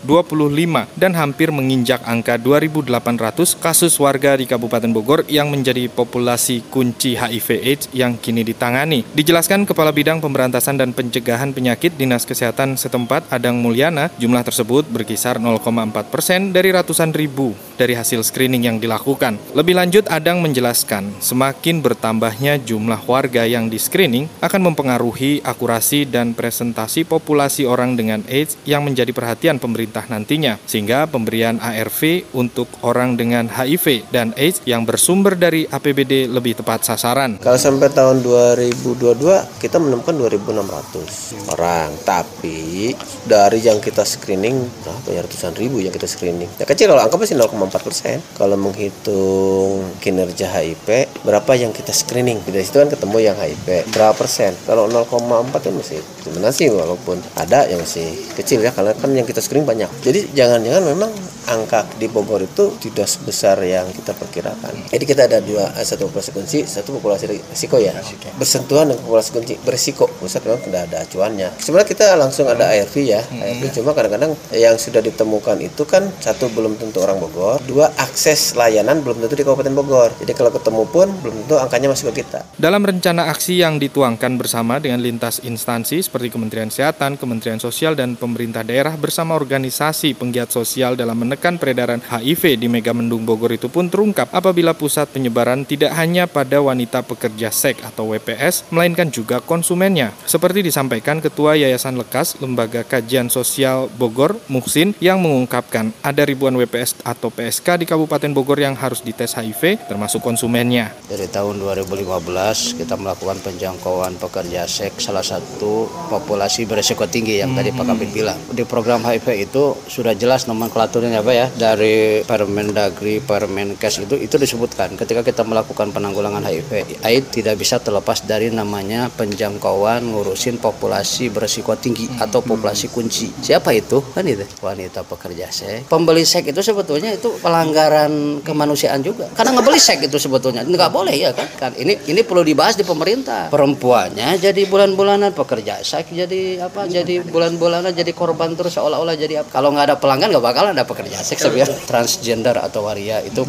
dan 0.94 1.12
hampir 1.18 1.50
menginjak 1.50 2.06
angka 2.06 2.38
2.800 2.38 3.58
kasus 3.58 3.92
warga 3.98 4.38
di 4.38 4.46
Kabupaten 4.46 4.90
Bogor 4.94 5.26
yang 5.26 5.50
menjadi 5.50 5.90
populasi 5.90 6.62
kunci 6.70 7.18
HIV 7.18 7.48
AIDS 7.66 7.84
yang 7.90 8.14
kini 8.16 8.46
ditangani. 8.46 9.02
Dijelaskan 9.12 9.66
Kepala 9.66 9.90
Bidang 9.90 10.22
Pemberantasan 10.22 10.78
dan 10.78 10.94
Pencegahan 10.94 11.50
Penyakit 11.50 11.98
Dinas 11.98 12.22
Kesehatan 12.22 12.78
setempat 12.78 13.26
Adang 13.34 13.58
Mulyana, 13.58 14.08
jumlah 14.16 14.46
tersebut 14.46 14.86
berkisar 14.86 15.42
0,4 15.42 15.60
persen 16.06 16.54
dari 16.54 16.70
ratusan 16.70 17.10
ribu 17.10 17.56
dari 17.74 17.98
hasil 17.98 18.22
screening 18.22 18.45
yang 18.54 18.76
dilakukan. 18.78 19.40
Lebih 19.56 19.74
lanjut, 19.74 20.04
Adang 20.06 20.38
menjelaskan, 20.44 21.18
semakin 21.18 21.82
bertambahnya 21.82 22.62
jumlah 22.62 23.02
warga 23.08 23.42
yang 23.42 23.66
di 23.66 23.80
screening 23.80 24.30
akan 24.38 24.70
mempengaruhi 24.70 25.42
akurasi 25.42 26.06
dan 26.06 26.36
presentasi 26.36 27.02
populasi 27.02 27.66
orang 27.66 27.96
dengan 27.96 28.22
AIDS 28.28 28.54
yang 28.68 28.86
menjadi 28.86 29.10
perhatian 29.10 29.58
pemerintah 29.58 30.06
nantinya, 30.06 30.60
sehingga 30.68 31.08
pemberian 31.08 31.58
ARV 31.58 32.28
untuk 32.36 32.68
orang 32.84 33.16
dengan 33.16 33.48
HIV 33.48 34.12
dan 34.12 34.36
AIDS 34.36 34.60
yang 34.68 34.84
bersumber 34.84 35.34
dari 35.34 35.64
APBD 35.66 36.28
lebih 36.28 36.60
tepat 36.60 36.84
sasaran. 36.84 37.40
Kalau 37.40 37.58
sampai 37.58 37.88
tahun 37.90 38.20
2022 38.20 39.62
kita 39.62 39.80
menemukan 39.80 40.12
2.600 40.12 41.56
orang, 41.56 41.90
tapi 42.04 42.92
dari 43.24 43.64
yang 43.64 43.80
kita 43.80 44.04
screening 44.04 44.68
berapa 44.84 45.08
ya 45.10 45.20
ratusan 45.24 45.52
ribu 45.56 45.80
yang 45.80 45.94
kita 45.94 46.04
screening. 46.04 46.50
Ya 46.60 46.68
kecil 46.68 46.92
kalau 46.92 47.02
angka 47.02 47.16
masih 47.16 47.38
0,4 47.38 47.86
persen. 47.86 48.18
Kalau 48.36 48.52
menghitung 48.60 49.96
kinerja 49.96 50.52
HIV, 50.52 51.08
berapa 51.24 51.52
yang 51.56 51.72
kita 51.72 51.88
screening? 51.96 52.44
Dari 52.44 52.60
situ 52.60 52.76
kan 52.84 52.92
ketemu 52.92 53.32
yang 53.32 53.36
HIV 53.40 53.88
berapa 53.96 54.12
persen? 54.12 54.52
Kalau 54.68 54.84
0,4 54.84 55.56
itu 55.56 55.70
masih 55.72 56.00
sebenarnya 56.20 56.52
sih 56.52 56.68
walaupun 56.68 57.16
ada 57.32 57.64
yang 57.64 57.80
masih 57.80 58.12
kecil 58.36 58.60
ya 58.60 58.76
karena 58.76 58.92
kan 58.92 59.08
yang 59.16 59.24
kita 59.24 59.40
screening 59.40 59.64
banyak. 59.64 59.88
Jadi 60.04 60.36
jangan-jangan 60.36 60.84
memang 60.84 61.08
angka 61.48 61.88
di 61.96 62.12
Bogor 62.12 62.44
itu 62.44 62.76
tidak 62.76 63.08
sebesar 63.08 63.56
yang 63.64 63.88
kita 63.88 64.12
perkirakan. 64.12 64.92
Jadi 64.92 65.04
kita 65.08 65.24
ada 65.24 65.40
dua 65.40 65.72
satu 65.80 66.12
populasi 66.12 66.30
kunci, 66.36 66.58
satu 66.68 67.00
populasi 67.00 67.32
risiko 67.32 67.80
ya. 67.80 67.96
Bersentuhan 68.36 68.92
dengan 68.92 69.00
populasi 69.00 69.32
kunci 69.32 69.56
berisiko. 69.64 70.12
Pusat 70.20 70.42
memang 70.44 70.62
tidak 70.68 70.80
ada 70.92 70.96
acuannya. 71.08 71.48
Sebenarnya 71.56 71.88
kita 71.88 72.06
langsung 72.20 72.44
ada 72.52 72.68
ARV 72.68 72.94
ya. 73.00 73.24
ARV 73.24 73.62
cuma 73.72 73.96
kadang-kadang 73.96 74.36
yang 74.52 74.76
sudah 74.76 75.00
ditemukan 75.00 75.56
itu 75.64 75.88
kan 75.88 76.04
satu 76.20 76.52
belum 76.52 76.76
tentu 76.76 77.00
orang 77.00 77.16
Bogor, 77.16 77.64
dua 77.64 77.88
akses 77.96 78.25
layanan 78.58 79.06
belum 79.06 79.22
tentu 79.22 79.38
di 79.38 79.46
Kabupaten 79.46 79.70
Bogor. 79.70 80.10
Jadi 80.18 80.32
kalau 80.34 80.50
ketemu 80.50 80.82
pun 80.90 81.06
belum 81.22 81.46
tentu 81.46 81.54
angkanya 81.62 81.94
masuk 81.94 82.10
ke 82.10 82.26
kita. 82.26 82.42
Dalam 82.58 82.82
rencana 82.82 83.30
aksi 83.30 83.62
yang 83.62 83.78
dituangkan 83.78 84.34
bersama 84.34 84.82
dengan 84.82 84.98
lintas 84.98 85.38
instansi 85.46 86.02
seperti 86.02 86.34
Kementerian 86.34 86.66
Kesehatan, 86.66 87.14
Kementerian 87.14 87.62
Sosial 87.62 87.94
dan 87.94 88.18
pemerintah 88.18 88.66
daerah 88.66 88.98
bersama 88.98 89.38
organisasi 89.38 90.18
penggiat 90.18 90.50
sosial 90.50 90.98
dalam 90.98 91.22
menekan 91.22 91.54
peredaran 91.54 92.02
HIV 92.02 92.58
di 92.58 92.66
Megamendung 92.66 93.22
Bogor 93.22 93.54
itu 93.54 93.70
pun 93.70 93.86
terungkap 93.86 94.34
apabila 94.34 94.74
pusat 94.74 95.06
penyebaran 95.14 95.62
tidak 95.62 95.94
hanya 95.94 96.26
pada 96.26 96.58
wanita 96.58 97.06
pekerja 97.06 97.54
seks 97.54 97.86
atau 97.86 98.10
WPS, 98.10 98.66
melainkan 98.74 99.06
juga 99.06 99.38
konsumennya. 99.38 100.10
Seperti 100.26 100.66
disampaikan 100.66 101.22
Ketua 101.22 101.54
Yayasan 101.54 101.94
Lekas 101.94 102.42
Lembaga 102.42 102.82
Kajian 102.82 103.30
Sosial 103.30 103.86
Bogor, 103.94 104.34
Muhsin, 104.50 104.98
yang 104.98 105.22
mengungkapkan 105.22 105.94
ada 106.02 106.26
ribuan 106.26 106.58
WPS 106.58 107.06
atau 107.06 107.30
PSK 107.30 107.84
di 107.84 107.86
Kabupaten 107.86 108.15
Bogor 108.36 108.56
yang 108.60 108.76
harus 108.76 109.00
dites 109.04 109.36
HIV, 109.36 109.88
termasuk 109.88 110.24
konsumennya. 110.24 110.92
Dari 111.08 111.28
tahun 111.28 111.60
2015 111.60 112.80
kita 112.80 112.94
melakukan 112.96 113.38
penjangkauan 113.44 114.16
pekerja 114.20 114.64
seks 114.64 115.08
salah 115.08 115.24
satu 115.24 115.88
populasi 116.08 116.68
beresiko 116.68 117.04
tinggi 117.08 117.40
yang 117.40 117.56
tadi 117.56 117.72
Pak 117.72 117.84
Kabit 117.86 118.10
bilang. 118.12 118.38
Di 118.52 118.64
program 118.68 119.04
HIV 119.04 119.26
itu 119.48 119.76
sudah 119.86 120.12
jelas 120.16 120.44
nomenklaturnya 120.48 121.20
apa 121.20 121.32
ya 121.32 121.46
dari 121.52 122.22
Permendagri, 122.26 123.24
Permenkes 123.24 124.04
itu 124.04 124.14
itu 124.20 124.36
disebutkan 124.36 124.94
ketika 124.94 125.24
kita 125.24 125.42
melakukan 125.46 125.90
penanggulangan 125.90 126.44
HIV 126.44 127.00
AIDS 127.02 127.28
tidak 127.32 127.56
bisa 127.58 127.80
terlepas 127.80 128.22
dari 128.24 128.52
namanya 128.52 129.08
penjangkauan 129.12 130.04
ngurusin 130.12 130.58
populasi 130.60 131.32
beresiko 131.32 131.74
tinggi 131.78 132.06
atau 132.20 132.42
populasi 132.42 132.92
kunci. 132.92 133.32
Siapa 133.42 133.72
itu? 133.74 134.02
Kan 134.12 134.26
itu 134.28 134.44
wanita 134.62 135.02
pekerja 135.02 135.48
seks. 135.50 135.88
Pembeli 135.90 136.22
seks 136.22 136.50
itu 136.50 136.62
sebetulnya 136.62 137.14
itu 137.14 137.32
pelanggaran 137.40 138.05
kemanusiaan 138.42 139.00
juga. 139.00 139.30
Karena 139.32 139.56
ngebeli 139.56 139.80
seks 139.80 140.06
itu 140.06 140.18
sebetulnya 140.20 140.66
nggak 140.66 140.90
boleh 140.92 141.14
ya 141.14 141.30
kan? 141.32 141.48
Kan 141.56 141.72
ini 141.80 141.96
ini 142.10 142.20
perlu 142.20 142.44
dibahas 142.44 142.76
di 142.76 142.84
pemerintah. 142.84 143.48
Perempuannya 143.48 144.36
jadi 144.36 144.62
bulan-bulanan, 144.68 145.32
pekerja 145.32 145.80
seks 145.80 146.12
jadi 146.12 146.66
apa? 146.66 146.84
Jadi 146.90 147.22
bulan-bulanan 147.26 147.94
jadi 147.94 148.12
korban 148.12 148.52
terus 148.52 148.76
seolah-olah 148.76 149.16
jadi 149.16 149.40
apa? 149.40 149.48
Kalau 149.48 149.72
nggak 149.72 149.86
ada 149.88 149.96
pelanggan 149.96 150.28
nggak 150.36 150.44
bakal 150.44 150.64
ada 150.68 150.84
pekerja 150.84 151.16
seks 151.24 151.48
ya. 151.48 151.66
Transgender 151.88 152.60
atau 152.60 152.84
waria 152.84 153.24
itu 153.24 153.42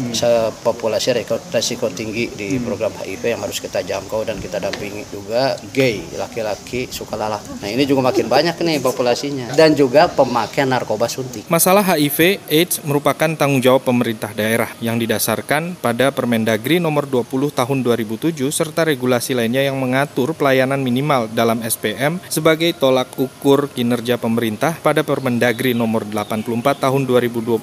populasi 0.64 1.12
resiko 1.52 1.92
tinggi 1.92 2.32
di 2.32 2.56
program 2.62 2.94
HIV 2.96 3.36
yang 3.36 3.40
harus 3.44 3.60
kita 3.60 3.84
jangkau 3.84 4.24
dan 4.24 4.40
kita 4.40 4.56
dampingi 4.56 5.04
juga 5.12 5.54
gay 5.76 6.00
laki-laki 6.16 6.88
suka 6.88 7.14
lalah. 7.20 7.42
Nah 7.60 7.68
ini 7.68 7.84
juga 7.84 8.08
makin 8.08 8.26
banyak 8.26 8.56
nih 8.56 8.80
populasinya 8.80 9.52
dan 9.52 9.76
juga 9.76 10.08
pemakaian 10.08 10.70
narkoba 10.70 11.04
suntik. 11.10 11.44
Masalah 11.52 11.84
HIV 11.84 12.40
AIDS 12.48 12.80
merupakan 12.80 13.28
tanggung 13.36 13.60
jawab 13.60 13.84
pemerintah 13.84 14.32
daerah 14.32 14.47
yang 14.80 14.96
didasarkan 14.96 15.76
pada 15.78 16.08
Permendagri 16.08 16.80
nomor 16.80 17.04
20 17.04 17.52
tahun 17.52 17.78
2007 17.84 18.32
serta 18.48 18.88
regulasi 18.88 19.36
lainnya 19.36 19.60
yang 19.60 19.76
mengatur 19.76 20.32
pelayanan 20.32 20.80
minimal 20.80 21.28
dalam 21.28 21.60
SPM 21.60 22.16
sebagai 22.32 22.72
tolak 22.72 23.12
ukur 23.20 23.68
kinerja 23.68 24.16
pemerintah 24.16 24.74
pada 24.80 25.04
Permendagri 25.04 25.76
nomor 25.76 26.08
84 26.08 26.88
tahun 26.88 27.02
2022 27.04 27.60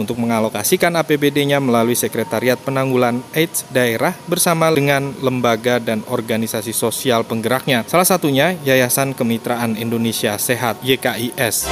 untuk 0.00 0.16
mengalokasikan 0.16 0.96
APBD-nya 1.04 1.60
melalui 1.60 1.94
Sekretariat 1.98 2.56
Penanggulan 2.56 3.20
AIDS 3.36 3.68
daerah 3.68 4.16
bersama 4.24 4.72
dengan 4.72 5.12
lembaga 5.20 5.76
dan 5.76 6.00
organisasi 6.08 6.72
sosial 6.72 7.28
penggeraknya. 7.28 7.84
Salah 7.84 8.08
satunya 8.08 8.56
Yayasan 8.64 9.12
Kemitraan 9.12 9.76
Indonesia 9.76 10.40
Sehat 10.40 10.80
YKIS. 10.80 11.68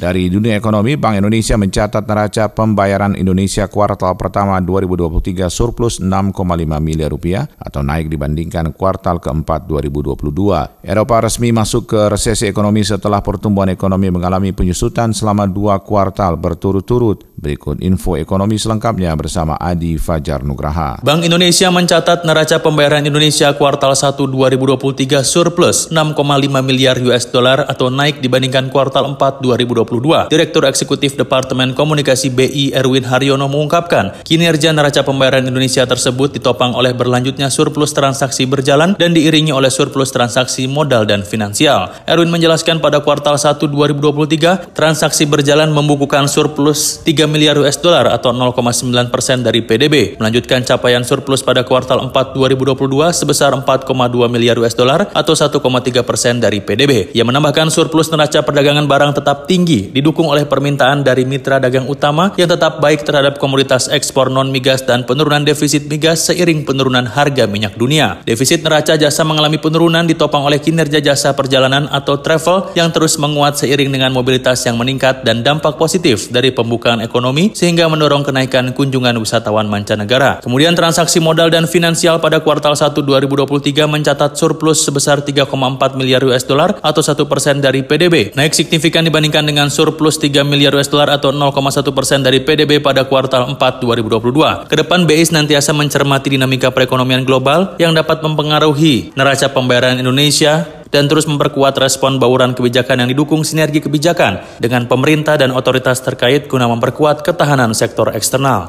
Dari 0.00 0.32
dunia 0.32 0.56
ekonomi, 0.56 0.96
Bank 0.96 1.20
Indonesia 1.20 1.60
mencatat 1.60 2.08
neraca 2.08 2.48
pembayaran 2.48 3.12
Indonesia 3.20 3.68
kuartal 3.68 4.16
pertama 4.16 4.56
2023 4.56 5.52
surplus 5.52 6.00
6,5 6.00 6.40
miliar 6.80 7.12
rupiah 7.12 7.44
atau 7.60 7.84
naik 7.84 8.08
dibandingkan 8.08 8.72
kuartal 8.72 9.20
keempat 9.20 9.68
2022. 9.68 10.88
Eropa 10.88 11.20
resmi 11.20 11.52
masuk 11.52 11.92
ke 11.92 12.00
resesi 12.08 12.48
ekonomi 12.48 12.80
setelah 12.80 13.20
pertumbuhan 13.20 13.68
ekonomi 13.68 14.08
mengalami 14.08 14.56
penyusutan 14.56 15.12
selama 15.12 15.44
dua 15.44 15.84
kuartal 15.84 16.40
berturut-turut. 16.40 17.36
Berikut 17.36 17.84
info 17.84 18.16
ekonomi 18.16 18.56
selengkapnya 18.56 19.12
bersama 19.20 19.60
Adi 19.60 20.00
Fajar 20.00 20.40
Nugraha. 20.40 21.04
Bank 21.04 21.28
Indonesia 21.28 21.68
mencatat 21.68 22.24
neraca 22.24 22.56
pembayaran 22.64 23.04
Indonesia 23.04 23.52
kuartal 23.52 23.92
1 23.92 24.16
2023 24.16 25.20
surplus 25.28 25.92
6,5 25.92 26.16
miliar 26.64 26.96
US 27.04 27.28
dollar 27.28 27.68
atau 27.68 27.92
naik 27.92 28.24
dibandingkan 28.24 28.72
kuartal 28.72 29.04
4 29.04 29.44
2022. 29.44 29.89
Direktur 30.30 30.62
Eksekutif 30.64 31.18
Departemen 31.18 31.74
Komunikasi 31.74 32.30
BI 32.30 32.70
Erwin 32.70 33.02
Haryono 33.02 33.50
mengungkapkan, 33.50 34.22
kinerja 34.22 34.70
neraca 34.70 35.02
pembayaran 35.02 35.42
Indonesia 35.42 35.82
tersebut 35.82 36.38
ditopang 36.38 36.72
oleh 36.78 36.94
berlanjutnya 36.94 37.50
surplus 37.50 37.90
transaksi 37.90 38.46
berjalan 38.46 38.94
dan 38.94 39.10
diiringi 39.10 39.50
oleh 39.50 39.72
surplus 39.72 40.14
transaksi 40.14 40.70
modal 40.70 41.02
dan 41.08 41.26
finansial. 41.26 41.90
Erwin 42.06 42.30
menjelaskan 42.30 42.78
pada 42.78 43.02
kuartal 43.02 43.34
1 43.34 43.58
2023, 43.66 44.76
transaksi 44.76 45.26
berjalan 45.26 45.72
membukukan 45.72 46.30
surplus 46.30 47.02
3 47.02 47.26
miliar 47.26 47.58
US 47.58 47.80
dollar 47.80 48.12
atau 48.12 48.30
0,9 48.30 49.10
persen 49.10 49.42
dari 49.42 49.64
PDB, 49.64 50.20
melanjutkan 50.20 50.62
capaian 50.62 51.02
surplus 51.02 51.40
pada 51.40 51.64
kuartal 51.64 52.04
4 52.10 52.36
2022 52.36 53.10
sebesar 53.16 53.56
4,2 53.56 54.28
miliar 54.28 54.54
US 54.60 54.76
dollar 54.76 55.08
atau 55.16 55.32
1,3 55.32 55.58
persen 56.04 56.38
dari 56.38 56.60
PDB. 56.60 57.14
Ia 57.16 57.24
menambahkan 57.24 57.72
surplus 57.72 58.12
neraca 58.12 58.44
perdagangan 58.44 58.84
barang 58.84 59.16
tetap 59.16 59.48
tinggi, 59.48 59.79
didukung 59.88 60.28
oleh 60.28 60.44
permintaan 60.44 61.00
dari 61.00 61.24
mitra 61.24 61.56
dagang 61.56 61.88
utama 61.88 62.36
yang 62.36 62.52
tetap 62.52 62.76
baik 62.84 63.08
terhadap 63.08 63.40
komoditas 63.40 63.88
ekspor 63.88 64.28
non-migas 64.28 64.84
dan 64.84 65.08
penurunan 65.08 65.40
defisit 65.40 65.88
migas 65.88 66.28
seiring 66.28 66.68
penurunan 66.68 67.08
harga 67.08 67.48
minyak 67.48 67.80
dunia. 67.80 68.20
Defisit 68.28 68.60
neraca 68.60 69.00
jasa 69.00 69.24
mengalami 69.24 69.56
penurunan 69.56 70.04
ditopang 70.04 70.44
oleh 70.44 70.60
kinerja 70.60 71.00
jasa 71.00 71.32
perjalanan 71.32 71.88
atau 71.88 72.20
travel 72.20 72.76
yang 72.76 72.92
terus 72.92 73.16
menguat 73.16 73.56
seiring 73.56 73.88
dengan 73.88 74.12
mobilitas 74.12 74.60
yang 74.68 74.76
meningkat 74.76 75.24
dan 75.24 75.40
dampak 75.40 75.80
positif 75.80 76.28
dari 76.28 76.52
pembukaan 76.52 77.00
ekonomi 77.00 77.56
sehingga 77.56 77.88
mendorong 77.88 78.26
kenaikan 78.26 78.76
kunjungan 78.76 79.16
wisatawan 79.16 79.64
mancanegara. 79.70 80.42
Kemudian 80.44 80.76
transaksi 80.76 81.22
modal 81.22 81.48
dan 81.48 81.70
finansial 81.70 82.20
pada 82.20 82.42
kuartal 82.42 82.74
1 82.74 82.92
2023 82.98 83.86
mencatat 83.86 84.34
surplus 84.34 84.82
sebesar 84.82 85.22
3,4 85.22 85.94
miliar 85.94 86.20
US 86.26 86.42
dollar 86.44 86.76
atau 86.82 87.00
1 87.00 87.30
persen 87.30 87.62
dari 87.62 87.86
PDB. 87.86 88.34
Naik 88.34 88.52
signifikan 88.52 89.06
dibandingkan 89.06 89.46
dengan 89.46 89.69
surplus 89.70 90.18
3 90.18 90.42
miliar 90.42 90.74
US 90.76 90.90
dollar 90.90 91.08
atau 91.14 91.30
0,1 91.30 91.86
persen 91.94 92.20
dari 92.20 92.42
PDB 92.42 92.82
pada 92.82 93.06
kuartal 93.06 93.48
4 93.54 93.80
2022. 93.80 94.66
Ke 94.68 94.74
depan 94.74 95.06
BI 95.06 95.22
senantiasa 95.24 95.72
mencermati 95.72 96.36
dinamika 96.36 96.74
perekonomian 96.74 97.24
global 97.24 97.78
yang 97.78 97.94
dapat 97.94 98.20
mempengaruhi 98.20 99.14
neraca 99.14 99.48
pembayaran 99.54 99.96
Indonesia 99.96 100.66
dan 100.90 101.06
terus 101.06 101.24
memperkuat 101.24 101.78
respon 101.78 102.18
bauran 102.18 102.52
kebijakan 102.52 103.06
yang 103.06 103.08
didukung 103.14 103.46
sinergi 103.46 103.78
kebijakan 103.78 104.42
dengan 104.58 104.90
pemerintah 104.90 105.38
dan 105.38 105.54
otoritas 105.54 106.02
terkait 106.02 106.50
guna 106.50 106.66
memperkuat 106.66 107.22
ketahanan 107.22 107.72
sektor 107.72 108.10
eksternal. 108.10 108.68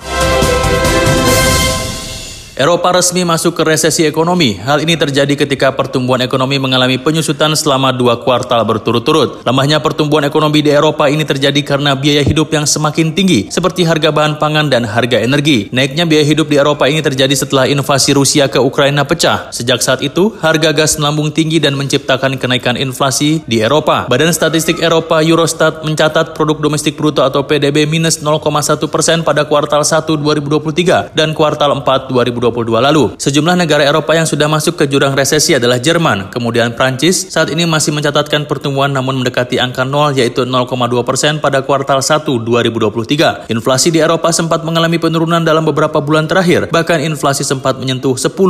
Eropa 2.51 2.91
resmi 2.91 3.23
masuk 3.23 3.55
ke 3.55 3.63
resesi 3.63 4.03
ekonomi. 4.03 4.59
Hal 4.59 4.83
ini 4.83 4.99
terjadi 4.99 5.39
ketika 5.39 5.71
pertumbuhan 5.71 6.19
ekonomi 6.19 6.59
mengalami 6.59 6.99
penyusutan 6.99 7.55
selama 7.55 7.95
dua 7.95 8.19
kuartal 8.19 8.59
berturut-turut. 8.67 9.39
Lemahnya 9.47 9.79
pertumbuhan 9.79 10.27
ekonomi 10.27 10.59
di 10.59 10.67
Eropa 10.67 11.07
ini 11.07 11.23
terjadi 11.23 11.55
karena 11.63 11.95
biaya 11.95 12.19
hidup 12.19 12.51
yang 12.51 12.67
semakin 12.67 13.15
tinggi, 13.15 13.47
seperti 13.47 13.87
harga 13.87 14.11
bahan 14.11 14.35
pangan 14.35 14.67
dan 14.67 14.83
harga 14.83 15.23
energi. 15.23 15.71
Naiknya 15.71 16.03
biaya 16.03 16.27
hidup 16.27 16.51
di 16.51 16.59
Eropa 16.59 16.91
ini 16.91 16.99
terjadi 16.99 17.31
setelah 17.31 17.71
invasi 17.71 18.11
Rusia 18.11 18.51
ke 18.51 18.59
Ukraina 18.59 19.07
pecah. 19.07 19.47
Sejak 19.55 19.79
saat 19.79 20.03
itu, 20.03 20.35
harga 20.43 20.75
gas 20.75 20.99
melambung 20.99 21.31
tinggi 21.31 21.63
dan 21.63 21.79
menciptakan 21.79 22.35
kenaikan 22.35 22.75
inflasi 22.75 23.39
di 23.47 23.63
Eropa. 23.63 24.11
Badan 24.11 24.35
Statistik 24.35 24.83
Eropa 24.83 25.23
Eurostat 25.23 25.87
mencatat 25.87 26.35
produk 26.35 26.59
domestik 26.59 26.99
bruto 26.99 27.23
atau 27.23 27.47
PDB 27.47 27.87
minus 27.87 28.19
0,1 28.19 28.43
persen 28.91 29.23
pada 29.23 29.47
kuartal 29.47 29.87
1 29.87 30.03
2023 30.03 31.15
dan 31.15 31.31
kuartal 31.31 31.79
4 31.79 32.11
2023. 32.11 32.40
2022 32.41 32.81
lalu. 32.81 33.03
Sejumlah 33.21 33.53
negara 33.53 33.85
Eropa 33.85 34.17
yang 34.17 34.25
sudah 34.25 34.49
masuk 34.49 34.81
ke 34.81 34.89
jurang 34.89 35.13
resesi 35.13 35.53
adalah 35.53 35.77
Jerman, 35.77 36.33
kemudian 36.33 36.73
Prancis 36.73 37.29
saat 37.29 37.53
ini 37.53 37.69
masih 37.69 37.93
mencatatkan 37.93 38.49
pertumbuhan 38.49 38.89
namun 38.89 39.21
mendekati 39.21 39.61
angka 39.61 39.85
0 39.85 40.17
yaitu 40.17 40.49
0,2 40.49 41.05
persen 41.05 41.37
pada 41.37 41.61
kuartal 41.61 42.01
1 42.01 42.25
2023. 42.25 43.53
Inflasi 43.53 43.93
di 43.93 44.01
Eropa 44.01 44.33
sempat 44.33 44.65
mengalami 44.65 44.97
penurunan 44.97 45.45
dalam 45.45 45.61
beberapa 45.61 46.01
bulan 46.01 46.25
terakhir, 46.25 46.73
bahkan 46.73 46.97
inflasi 47.03 47.45
sempat 47.45 47.77
menyentuh 47.77 48.17
10,6 48.17 48.49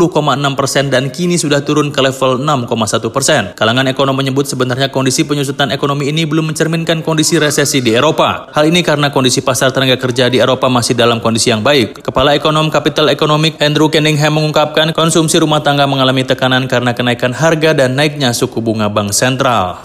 persen 0.55 0.87
dan 0.87 1.09
kini 1.09 1.35
sudah 1.35 1.65
turun 1.65 1.89
ke 1.89 1.99
level 1.99 2.39
6,1 2.39 3.11
persen. 3.11 3.51
Kalangan 3.57 3.89
ekonom 3.89 4.13
menyebut 4.13 4.45
sebenarnya 4.45 4.93
kondisi 4.93 5.25
penyusutan 5.25 5.73
ekonomi 5.73 6.13
ini 6.13 6.29
belum 6.29 6.53
mencerminkan 6.53 7.01
kondisi 7.01 7.41
resesi 7.41 7.81
di 7.81 7.97
Eropa. 7.97 8.53
Hal 8.53 8.69
ini 8.69 8.85
karena 8.85 9.09
kondisi 9.09 9.41
pasar 9.41 9.73
tenaga 9.73 9.97
kerja 9.97 10.29
di 10.29 10.37
Eropa 10.37 10.69
masih 10.69 10.93
dalam 10.93 11.17
kondisi 11.17 11.49
yang 11.49 11.65
baik. 11.65 12.05
Kepala 12.05 12.37
Ekonom 12.37 12.69
Capital 12.69 13.09
Economic 13.09 13.57
Andrew 13.57 13.80
Kenningham 13.87 14.37
mengungkapkan 14.37 14.91
konsumsi 14.91 15.39
rumah 15.39 15.63
tangga 15.63 15.87
mengalami 15.87 16.27
tekanan 16.27 16.67
karena 16.67 16.91
kenaikan 16.91 17.31
harga 17.31 17.71
dan 17.71 17.95
naiknya 17.95 18.35
suku 18.35 18.59
bunga 18.59 18.91
bank 18.91 19.15
sentral. 19.15 19.81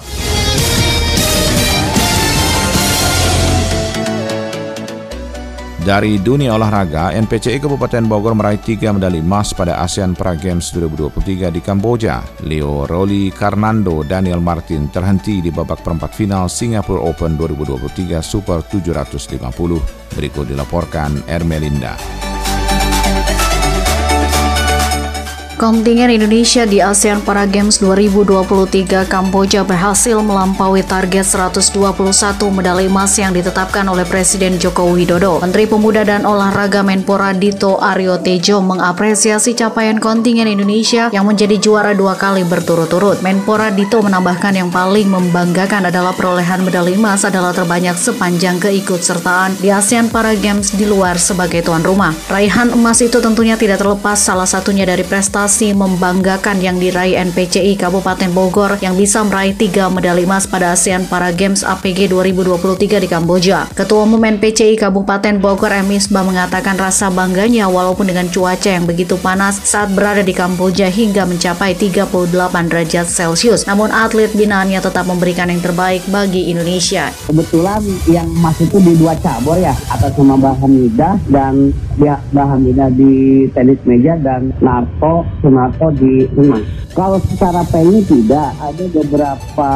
Dari 5.87 6.19
dunia 6.19 6.59
olahraga, 6.59 7.15
NPCI 7.15 7.63
Kabupaten 7.63 8.11
Bogor 8.11 8.35
meraih 8.35 8.59
tiga 8.59 8.91
medali 8.91 9.23
emas 9.23 9.55
pada 9.55 9.79
ASEAN 9.87 10.19
Para 10.19 10.35
Games 10.35 10.75
2023 10.75 11.55
di 11.55 11.63
Kamboja. 11.63 12.27
Leo 12.43 12.91
Roli 12.91 13.31
Karnando 13.31 14.03
Daniel 14.03 14.43
Martin 14.43 14.91
terhenti 14.91 15.39
di 15.39 15.55
babak 15.55 15.87
perempat 15.87 16.11
final 16.11 16.51
Singapore 16.51 16.99
Open 16.99 17.39
2023 17.39 18.19
Super 18.19 18.67
750. 18.67 20.19
Berikut 20.19 20.51
dilaporkan 20.51 21.23
Ermelinda. 21.31 22.26
Kontingen 25.57 26.13
Indonesia 26.13 26.69
di 26.69 26.85
ASEAN 26.85 27.25
Para 27.25 27.49
Games 27.49 27.81
2023 27.81 29.09
Kamboja 29.09 29.65
berhasil 29.65 30.21
melampaui 30.21 30.85
target 30.85 31.25
121 31.25 31.73
medali 32.53 32.93
emas 32.93 33.17
yang 33.17 33.33
ditetapkan 33.33 33.89
oleh 33.89 34.05
Presiden 34.05 34.61
Joko 34.61 34.85
Widodo. 34.93 35.41
Menteri 35.41 35.65
Pemuda 35.65 36.05
dan 36.05 36.29
Olahraga 36.29 36.85
Menpora 36.85 37.33
Dito 37.33 37.81
Aryo 37.81 38.21
Tejo 38.21 38.61
mengapresiasi 38.61 39.57
capaian 39.57 39.97
kontingen 39.97 40.45
Indonesia 40.45 41.09
yang 41.09 41.25
menjadi 41.25 41.57
juara 41.57 41.97
dua 41.97 42.21
kali 42.21 42.45
berturut-turut. 42.45 43.25
Menpora 43.25 43.73
Dito 43.73 44.05
menambahkan 44.05 44.61
yang 44.61 44.69
paling 44.69 45.09
membanggakan 45.09 45.89
adalah 45.89 46.13
perolehan 46.13 46.69
medali 46.69 47.01
emas 47.01 47.25
adalah 47.25 47.57
terbanyak 47.57 47.97
sepanjang 47.97 48.61
keikutsertaan 48.61 49.57
di 49.57 49.73
ASEAN 49.73 50.13
Para 50.13 50.37
Games 50.37 50.77
di 50.77 50.85
luar 50.85 51.17
sebagai 51.17 51.65
tuan 51.65 51.81
rumah. 51.81 52.13
Raihan 52.29 52.77
emas 52.77 53.01
itu 53.01 53.25
tentunya 53.25 53.57
tidak 53.57 53.81
terlepas 53.81 54.21
salah 54.21 54.45
satunya 54.45 54.85
dari 54.85 55.01
prestasi 55.01 55.46
prestasi 55.47 55.79
membanggakan 55.79 56.59
yang 56.59 56.75
diraih 56.83 57.23
NPCI 57.31 57.79
Kabupaten 57.79 58.35
Bogor 58.35 58.83
yang 58.83 58.99
bisa 58.99 59.23
meraih 59.23 59.55
tiga 59.55 59.87
medali 59.87 60.27
emas 60.27 60.43
pada 60.43 60.75
ASEAN 60.75 61.07
Para 61.07 61.31
Games 61.31 61.63
APG 61.63 62.11
2023 62.11 62.99
di 62.99 63.07
Kamboja. 63.07 63.71
Ketua 63.71 64.11
Umum 64.11 64.19
NPCI 64.19 64.75
Kabupaten 64.75 65.39
Bogor 65.39 65.71
M. 65.71 65.87
Misbah 65.87 66.27
mengatakan 66.27 66.75
rasa 66.75 67.15
bangganya 67.15 67.71
walaupun 67.71 68.11
dengan 68.11 68.27
cuaca 68.27 68.75
yang 68.75 68.91
begitu 68.91 69.15
panas 69.23 69.63
saat 69.63 69.95
berada 69.95 70.27
di 70.27 70.35
Kamboja 70.35 70.91
hingga 70.91 71.23
mencapai 71.23 71.79
38 71.79 72.11
derajat 72.67 73.07
Celcius. 73.07 73.71
Namun 73.71 73.95
atlet 73.95 74.35
binaannya 74.35 74.83
tetap 74.83 75.07
memberikan 75.07 75.47
yang 75.47 75.63
terbaik 75.63 76.03
bagi 76.11 76.51
Indonesia. 76.51 77.15
Kebetulan 77.31 77.87
yang 78.11 78.27
emas 78.35 78.59
itu 78.59 78.83
di 78.83 78.99
dua 78.99 79.15
cabur 79.23 79.63
ya, 79.63 79.79
atas 79.95 80.11
nama 80.19 80.35
Bahamidah 80.43 81.23
dan 81.31 81.71
Bahamidah 82.35 82.91
di 82.91 83.47
tenis 83.55 83.79
meja 83.87 84.19
dan 84.19 84.51
Narto 84.59 85.36
Sunarto 85.47 85.95
di 85.95 86.27
rumah. 86.35 86.59
Kalau 86.91 87.23
secara 87.23 87.63
penny 87.71 88.03
tidak, 88.03 88.51
ada 88.59 88.85
beberapa 88.91 89.71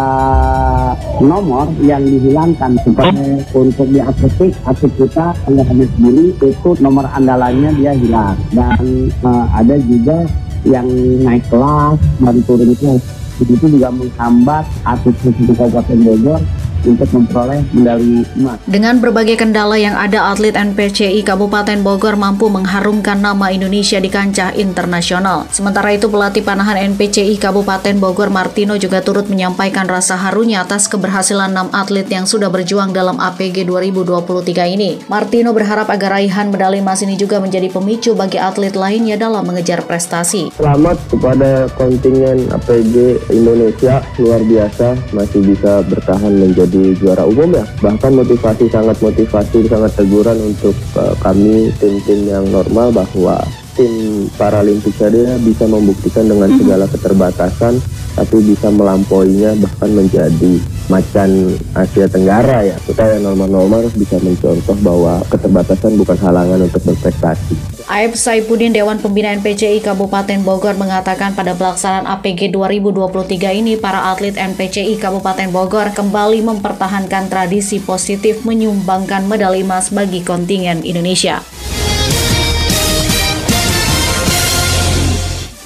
nomor 1.23 1.71
yang 1.79 2.03
dihilangkan 2.03 2.75
seperti 2.83 3.47
untuk 3.55 3.87
di 3.87 4.03
atletik 4.03 4.51
atlet 4.67 4.93
kita 4.99 5.31
hanya 5.47 5.87
sendiri 5.95 6.35
itu 6.43 6.71
nomor 6.83 7.07
andalannya 7.15 7.71
dia 7.79 7.93
hilang 7.95 8.35
dan 8.51 9.13
uh, 9.23 9.47
ada 9.55 9.79
juga 9.85 10.27
yang 10.67 10.89
naik 11.23 11.45
kelas 11.53 12.01
dan 12.19 12.37
turun 12.49 12.73
kelas 12.75 13.05
itu 13.41 13.67
juga 13.69 13.89
menghambat 13.93 14.65
atlet 14.89 15.17
di 15.23 15.53
Kabupaten 15.55 15.99
Bogor 16.03 16.41
untuk 16.85 17.09
memperoleh 17.13 17.65
medali 17.75 18.23
emas. 18.37 18.59
Dengan 18.65 19.01
berbagai 19.03 19.41
kendala 19.41 19.77
yang 19.77 19.97
ada, 19.97 20.33
atlet 20.33 20.55
NPCI 20.55 21.25
Kabupaten 21.27 21.81
Bogor 21.83 22.15
mampu 22.15 22.47
mengharumkan 22.47 23.19
nama 23.19 23.51
Indonesia 23.51 23.99
di 23.99 24.09
kancah 24.13 24.55
internasional. 24.55 25.49
Sementara 25.51 25.93
itu, 25.93 26.07
pelatih 26.07 26.45
panahan 26.45 26.95
NPCI 26.95 27.41
Kabupaten 27.41 27.97
Bogor 27.99 28.31
Martino 28.31 28.77
juga 28.77 29.03
turut 29.03 29.27
menyampaikan 29.27 29.89
rasa 29.89 30.15
harunya 30.15 30.63
atas 30.63 30.87
keberhasilan 30.87 31.51
enam 31.51 31.69
atlet 31.75 32.07
yang 32.07 32.29
sudah 32.29 32.53
berjuang 32.53 32.95
dalam 32.95 33.19
APG 33.19 33.67
2023 33.67 34.77
ini. 34.77 35.03
Martino 35.11 35.51
berharap 35.51 35.91
agar 35.91 36.21
raihan 36.21 36.53
medali 36.55 36.79
emas 36.79 37.03
ini 37.03 37.19
juga 37.19 37.43
menjadi 37.43 37.67
pemicu 37.73 38.15
bagi 38.15 38.39
atlet 38.39 38.75
lainnya 38.79 39.19
dalam 39.19 39.43
mengejar 39.43 39.83
prestasi. 39.83 40.55
Selamat 40.55 41.01
kepada 41.11 41.67
kontingen 41.75 42.47
APG 42.55 43.19
Indonesia 43.35 44.05
luar 44.21 44.43
biasa 44.47 44.95
masih 45.11 45.41
bisa 45.43 45.83
bertahan 45.87 46.35
menjadi 46.39 46.70
juara 46.71 47.27
umum 47.27 47.51
ya. 47.51 47.67
Bahkan 47.83 48.15
motivasi 48.15 48.71
sangat 48.71 48.97
motivasi 49.03 49.67
sangat 49.67 49.93
teguran 49.99 50.39
untuk 50.39 50.75
uh, 50.95 51.13
kami 51.19 51.75
tim-tim 51.83 52.31
yang 52.31 52.47
normal 52.49 52.95
bahwa 52.95 53.43
tim 53.75 54.27
Paralimpik 54.39 54.95
saja 54.95 55.39
bisa 55.43 55.65
membuktikan 55.67 56.27
dengan 56.27 56.51
segala 56.55 56.85
keterbatasan 56.91 57.79
tapi 58.19 58.37
bisa 58.43 58.69
melampauinya 58.69 59.55
bahkan 59.59 59.91
menjadi 59.95 60.53
macan 60.91 61.55
Asia 61.73 62.11
Tenggara 62.11 62.67
ya 62.67 62.77
kita 62.83 63.17
yang 63.17 63.31
normal-normal 63.31 63.87
harus 63.87 63.95
bisa 63.95 64.19
mencontoh 64.19 64.75
bahwa 64.83 65.23
keterbatasan 65.31 65.95
bukan 65.95 66.19
halangan 66.19 66.67
untuk 66.67 66.83
berprestasi. 66.83 67.55
Aib 67.87 68.19
Saipudin 68.19 68.75
Dewan 68.75 68.99
Pembina 68.99 69.31
NPCI 69.39 69.79
Kabupaten 69.81 70.43
Bogor 70.43 70.75
mengatakan 70.75 71.39
pada 71.39 71.55
pelaksanaan 71.55 72.11
APG 72.19 72.51
2023 72.51 73.63
ini 73.63 73.79
para 73.79 74.11
atlet 74.11 74.35
NPCI 74.35 74.99
Kabupaten 74.99 75.49
Bogor 75.55 75.95
kembali 75.95 76.43
mempertahankan 76.43 77.31
tradisi 77.31 77.79
positif 77.79 78.43
menyumbangkan 78.43 79.31
medali 79.31 79.63
emas 79.63 79.95
bagi 79.95 80.27
kontingen 80.27 80.83
Indonesia. 80.83 81.43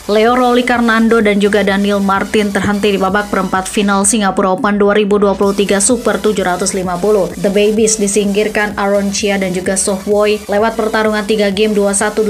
Leo 0.05 0.37
Roli 0.37 0.69
Karnando 0.69 1.17
dan 1.25 1.40
juga 1.40 1.64
Daniel 1.64 1.97
Martin 1.97 2.53
terhenti 2.53 2.93
di 2.93 3.01
babak 3.01 3.33
perempat 3.33 3.64
final 3.64 4.05
Singapura 4.05 4.53
Open 4.53 4.77
2023 4.77 5.81
Super 5.81 6.21
750. 6.21 7.40
The 7.40 7.49
Babies 7.49 7.97
disingkirkan 7.97 8.77
Aaron 8.77 9.09
Chia 9.17 9.40
dan 9.40 9.57
juga 9.57 9.81
Soh 9.81 9.97
Woi 10.05 10.45
lewat 10.45 10.77
pertarungan 10.77 11.25
3 11.25 11.49
game 11.57 11.73
21-18, 11.73 12.21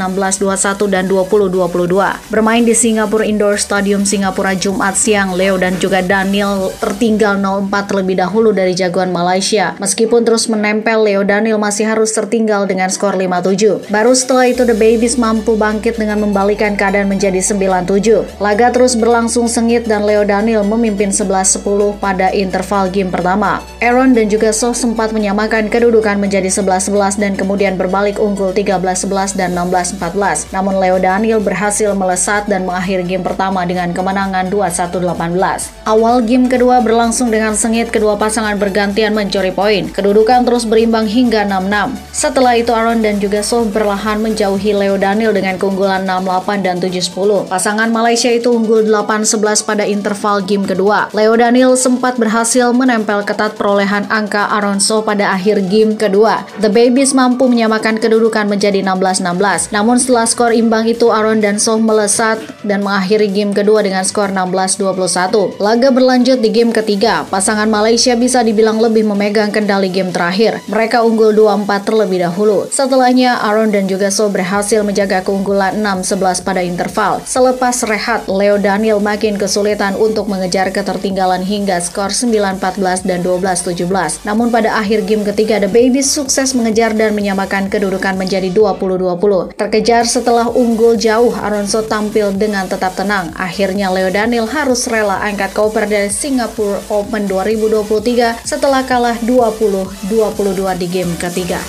16-21, 0.00 0.88
dan 0.88 1.04
20-22. 1.04 2.32
Bermain 2.32 2.64
di 2.64 2.72
Singapura 2.72 3.28
Indoor 3.28 3.60
Stadium 3.60 4.08
Singapura 4.08 4.56
Jumat 4.56 4.96
siang, 4.96 5.36
Leo 5.36 5.60
dan 5.60 5.76
juga 5.76 6.00
Daniel 6.00 6.72
tertinggal 6.80 7.36
0-4 7.36 7.92
terlebih 7.92 8.24
dahulu 8.24 8.56
dari 8.56 8.72
jagoan 8.72 9.12
Malaysia. 9.12 9.76
Meskipun 9.76 10.24
terus 10.24 10.48
menempel, 10.48 11.04
Leo 11.04 11.28
Daniel 11.28 11.60
masih 11.60 11.92
harus 11.92 12.08
tertinggal 12.16 12.64
dengan 12.64 12.88
skor 12.88 13.20
5-7. 13.20 13.92
Baru 13.92 14.16
setelah 14.16 14.48
itu 14.48 14.64
The 14.64 14.72
Babies 14.72 15.20
mampu 15.20 15.60
bangkit 15.60 16.00
dengan 16.00 16.24
membalikan 16.24 16.72
keadaan 16.72 17.01
menjadi 17.06 17.38
9-7. 17.38 18.42
Laga 18.42 18.74
terus 18.74 18.98
berlangsung 18.98 19.46
sengit 19.46 19.84
dan 19.86 20.02
Leo 20.02 20.22
Daniel 20.22 20.66
memimpin 20.66 21.10
11-10 21.10 21.62
pada 21.98 22.30
interval 22.34 22.88
game 22.90 23.10
pertama. 23.10 23.62
Aaron 23.82 24.14
dan 24.14 24.30
juga 24.30 24.54
Soh 24.54 24.74
sempat 24.74 25.10
menyamakan 25.10 25.66
kedudukan 25.66 26.18
menjadi 26.18 26.48
11-11 26.48 27.18
dan 27.18 27.32
kemudian 27.34 27.74
berbalik 27.74 28.18
unggul 28.22 28.54
13-11 28.54 29.38
dan 29.38 29.54
16-14. 29.54 30.54
Namun 30.54 30.78
Leo 30.78 30.98
Daniel 31.02 31.42
berhasil 31.42 31.90
melesat 31.94 32.46
dan 32.46 32.66
mengakhiri 32.68 33.04
game 33.06 33.24
pertama 33.26 33.66
dengan 33.66 33.90
kemenangan 33.90 34.48
21-18. 34.50 35.88
Awal 35.88 36.16
game 36.24 36.46
kedua 36.46 36.78
berlangsung 36.84 37.32
dengan 37.32 37.58
sengit 37.58 37.90
kedua 37.90 38.14
pasangan 38.14 38.54
bergantian 38.56 39.12
mencuri 39.12 39.50
poin. 39.50 39.90
Kedudukan 39.90 40.46
terus 40.46 40.62
berimbang 40.68 41.06
hingga 41.10 41.44
6-6. 41.46 41.98
Setelah 42.14 42.54
itu 42.58 42.70
Aaron 42.70 43.02
dan 43.02 43.18
juga 43.18 43.42
Soh 43.42 43.66
berlahan 43.66 44.22
menjauhi 44.22 44.72
Leo 44.72 44.94
Daniel 44.96 45.34
dengan 45.34 45.58
keunggulan 45.58 46.06
6-8 46.06 46.62
dan 46.62 46.76
7-10. 46.92 47.48
Pasangan 47.48 47.88
Malaysia 47.88 48.28
itu 48.28 48.52
unggul 48.52 48.84
8-11 48.84 49.64
pada 49.64 49.88
interval 49.88 50.44
game 50.44 50.68
kedua. 50.68 51.08
Leo 51.16 51.32
Daniel 51.32 51.72
sempat 51.80 52.20
berhasil 52.20 52.68
menempel 52.76 53.24
ketat 53.24 53.56
perolehan 53.56 54.04
angka 54.12 54.52
Aronso 54.52 55.00
pada 55.00 55.32
akhir 55.32 55.64
game 55.72 55.96
kedua. 55.96 56.44
The 56.60 56.68
Babies 56.68 57.16
mampu 57.16 57.48
menyamakan 57.48 57.96
kedudukan 57.96 58.44
menjadi 58.44 58.84
16-16. 58.84 59.72
Namun 59.72 59.96
setelah 59.96 60.28
skor 60.28 60.52
imbang 60.52 60.84
itu 60.84 61.08
Aaron 61.08 61.40
dan 61.40 61.56
So 61.62 61.78
melesat 61.78 62.42
dan 62.66 62.82
mengakhiri 62.82 63.30
game 63.30 63.54
kedua 63.56 63.86
dengan 63.86 64.04
skor 64.04 64.34
16-21. 64.34 65.62
Laga 65.62 65.88
berlanjut 65.94 66.42
di 66.42 66.50
game 66.50 66.74
ketiga. 66.74 67.22
Pasangan 67.30 67.70
Malaysia 67.70 68.18
bisa 68.18 68.42
dibilang 68.42 68.82
lebih 68.82 69.06
memegang 69.06 69.54
kendali 69.54 69.88
game 69.88 70.10
terakhir. 70.10 70.58
Mereka 70.66 71.06
unggul 71.06 71.32
2-4 71.32 71.86
terlebih 71.86 72.26
dahulu. 72.26 72.66
Setelahnya 72.68 73.38
Aaron 73.46 73.70
dan 73.70 73.86
juga 73.86 74.10
So 74.10 74.26
berhasil 74.28 74.82
menjaga 74.82 75.22
keunggulan 75.22 75.78
6-11 75.78 76.42
pada 76.42 76.60
interval 76.60 76.81
interval. 76.82 77.22
Selepas 77.22 77.86
rehat, 77.86 78.26
Leo 78.26 78.58
Daniel 78.58 78.98
makin 78.98 79.38
kesulitan 79.38 79.94
untuk 79.94 80.26
mengejar 80.26 80.74
ketertinggalan 80.74 81.46
hingga 81.46 81.78
skor 81.78 82.10
9-14 82.10 83.06
dan 83.06 83.22
12-17. 83.22 84.26
Namun 84.26 84.50
pada 84.50 84.74
akhir 84.82 85.06
game 85.06 85.22
ketiga, 85.22 85.62
The 85.62 85.70
Babies 85.70 86.10
sukses 86.10 86.58
mengejar 86.58 86.90
dan 86.98 87.14
menyamakan 87.14 87.70
kedudukan 87.70 88.18
menjadi 88.18 88.50
20-20. 88.50 89.54
Terkejar 89.54 90.10
setelah 90.10 90.50
unggul 90.50 90.98
jauh, 90.98 91.30
Aronso 91.38 91.86
tampil 91.86 92.34
dengan 92.34 92.66
tetap 92.66 92.98
tenang. 92.98 93.30
Akhirnya 93.38 93.94
Leo 93.94 94.10
Daniel 94.10 94.50
harus 94.50 94.90
rela 94.90 95.22
angkat 95.22 95.54
koper 95.54 95.86
dari 95.86 96.10
Singapore 96.10 96.82
Open 96.90 97.30
2023 97.30 98.42
setelah 98.42 98.82
kalah 98.82 99.14
20-22 99.22 100.82
di 100.82 100.86
game 100.90 101.14
ketiga. 101.14 101.62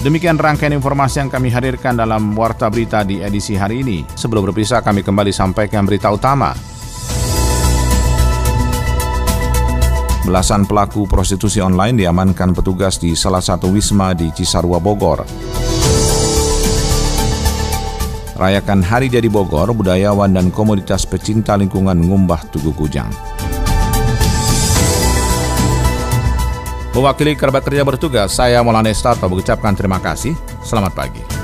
Demikian 0.00 0.40
rangkaian 0.40 0.72
informasi 0.72 1.20
yang 1.20 1.28
kami 1.28 1.52
hadirkan 1.52 1.92
dalam 1.92 2.32
Warta 2.32 2.72
Berita 2.72 3.04
di 3.04 3.20
edisi 3.20 3.52
hari 3.52 3.84
ini. 3.84 4.00
Sebelum 4.16 4.48
berpisah, 4.48 4.80
kami 4.80 5.04
kembali 5.04 5.28
sampaikan 5.28 5.84
berita 5.84 6.08
utama. 6.08 6.56
Belasan 10.24 10.64
pelaku 10.64 11.04
prostitusi 11.04 11.60
online 11.60 12.00
diamankan 12.00 12.56
petugas 12.56 12.96
di 12.96 13.12
salah 13.12 13.44
satu 13.44 13.68
wisma 13.68 14.16
di 14.16 14.32
Cisarua, 14.32 14.80
Bogor. 14.80 15.20
Rayakan 18.40 18.80
Hari 18.80 19.12
Jadi 19.12 19.28
Bogor, 19.28 19.68
budayawan 19.76 20.32
dan 20.32 20.48
komoditas 20.48 21.04
pecinta 21.04 21.60
lingkungan 21.60 22.00
ngumbah 22.00 22.48
Tugu 22.48 22.72
Kujang. 22.72 23.29
Mewakili 26.90 27.38
kerabat 27.38 27.62
kerja 27.62 27.86
bertugas, 27.86 28.34
saya 28.34 28.58
Maulana 28.66 28.90
Estato 28.90 29.30
mengucapkan 29.30 29.78
terima 29.78 30.02
kasih. 30.02 30.34
Selamat 30.66 30.90
pagi. 30.90 31.39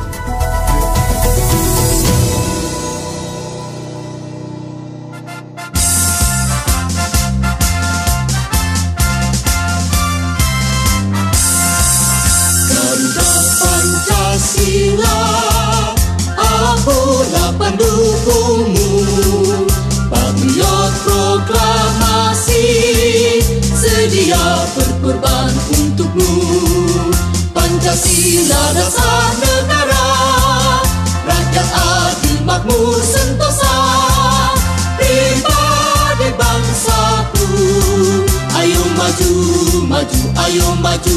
maju 39.96 40.20
ayo 40.44 40.68
maju 40.84 41.16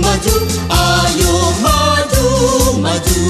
maju 0.00 0.36
ayo 0.72 1.34
maju 1.64 2.26
maju 2.80 3.20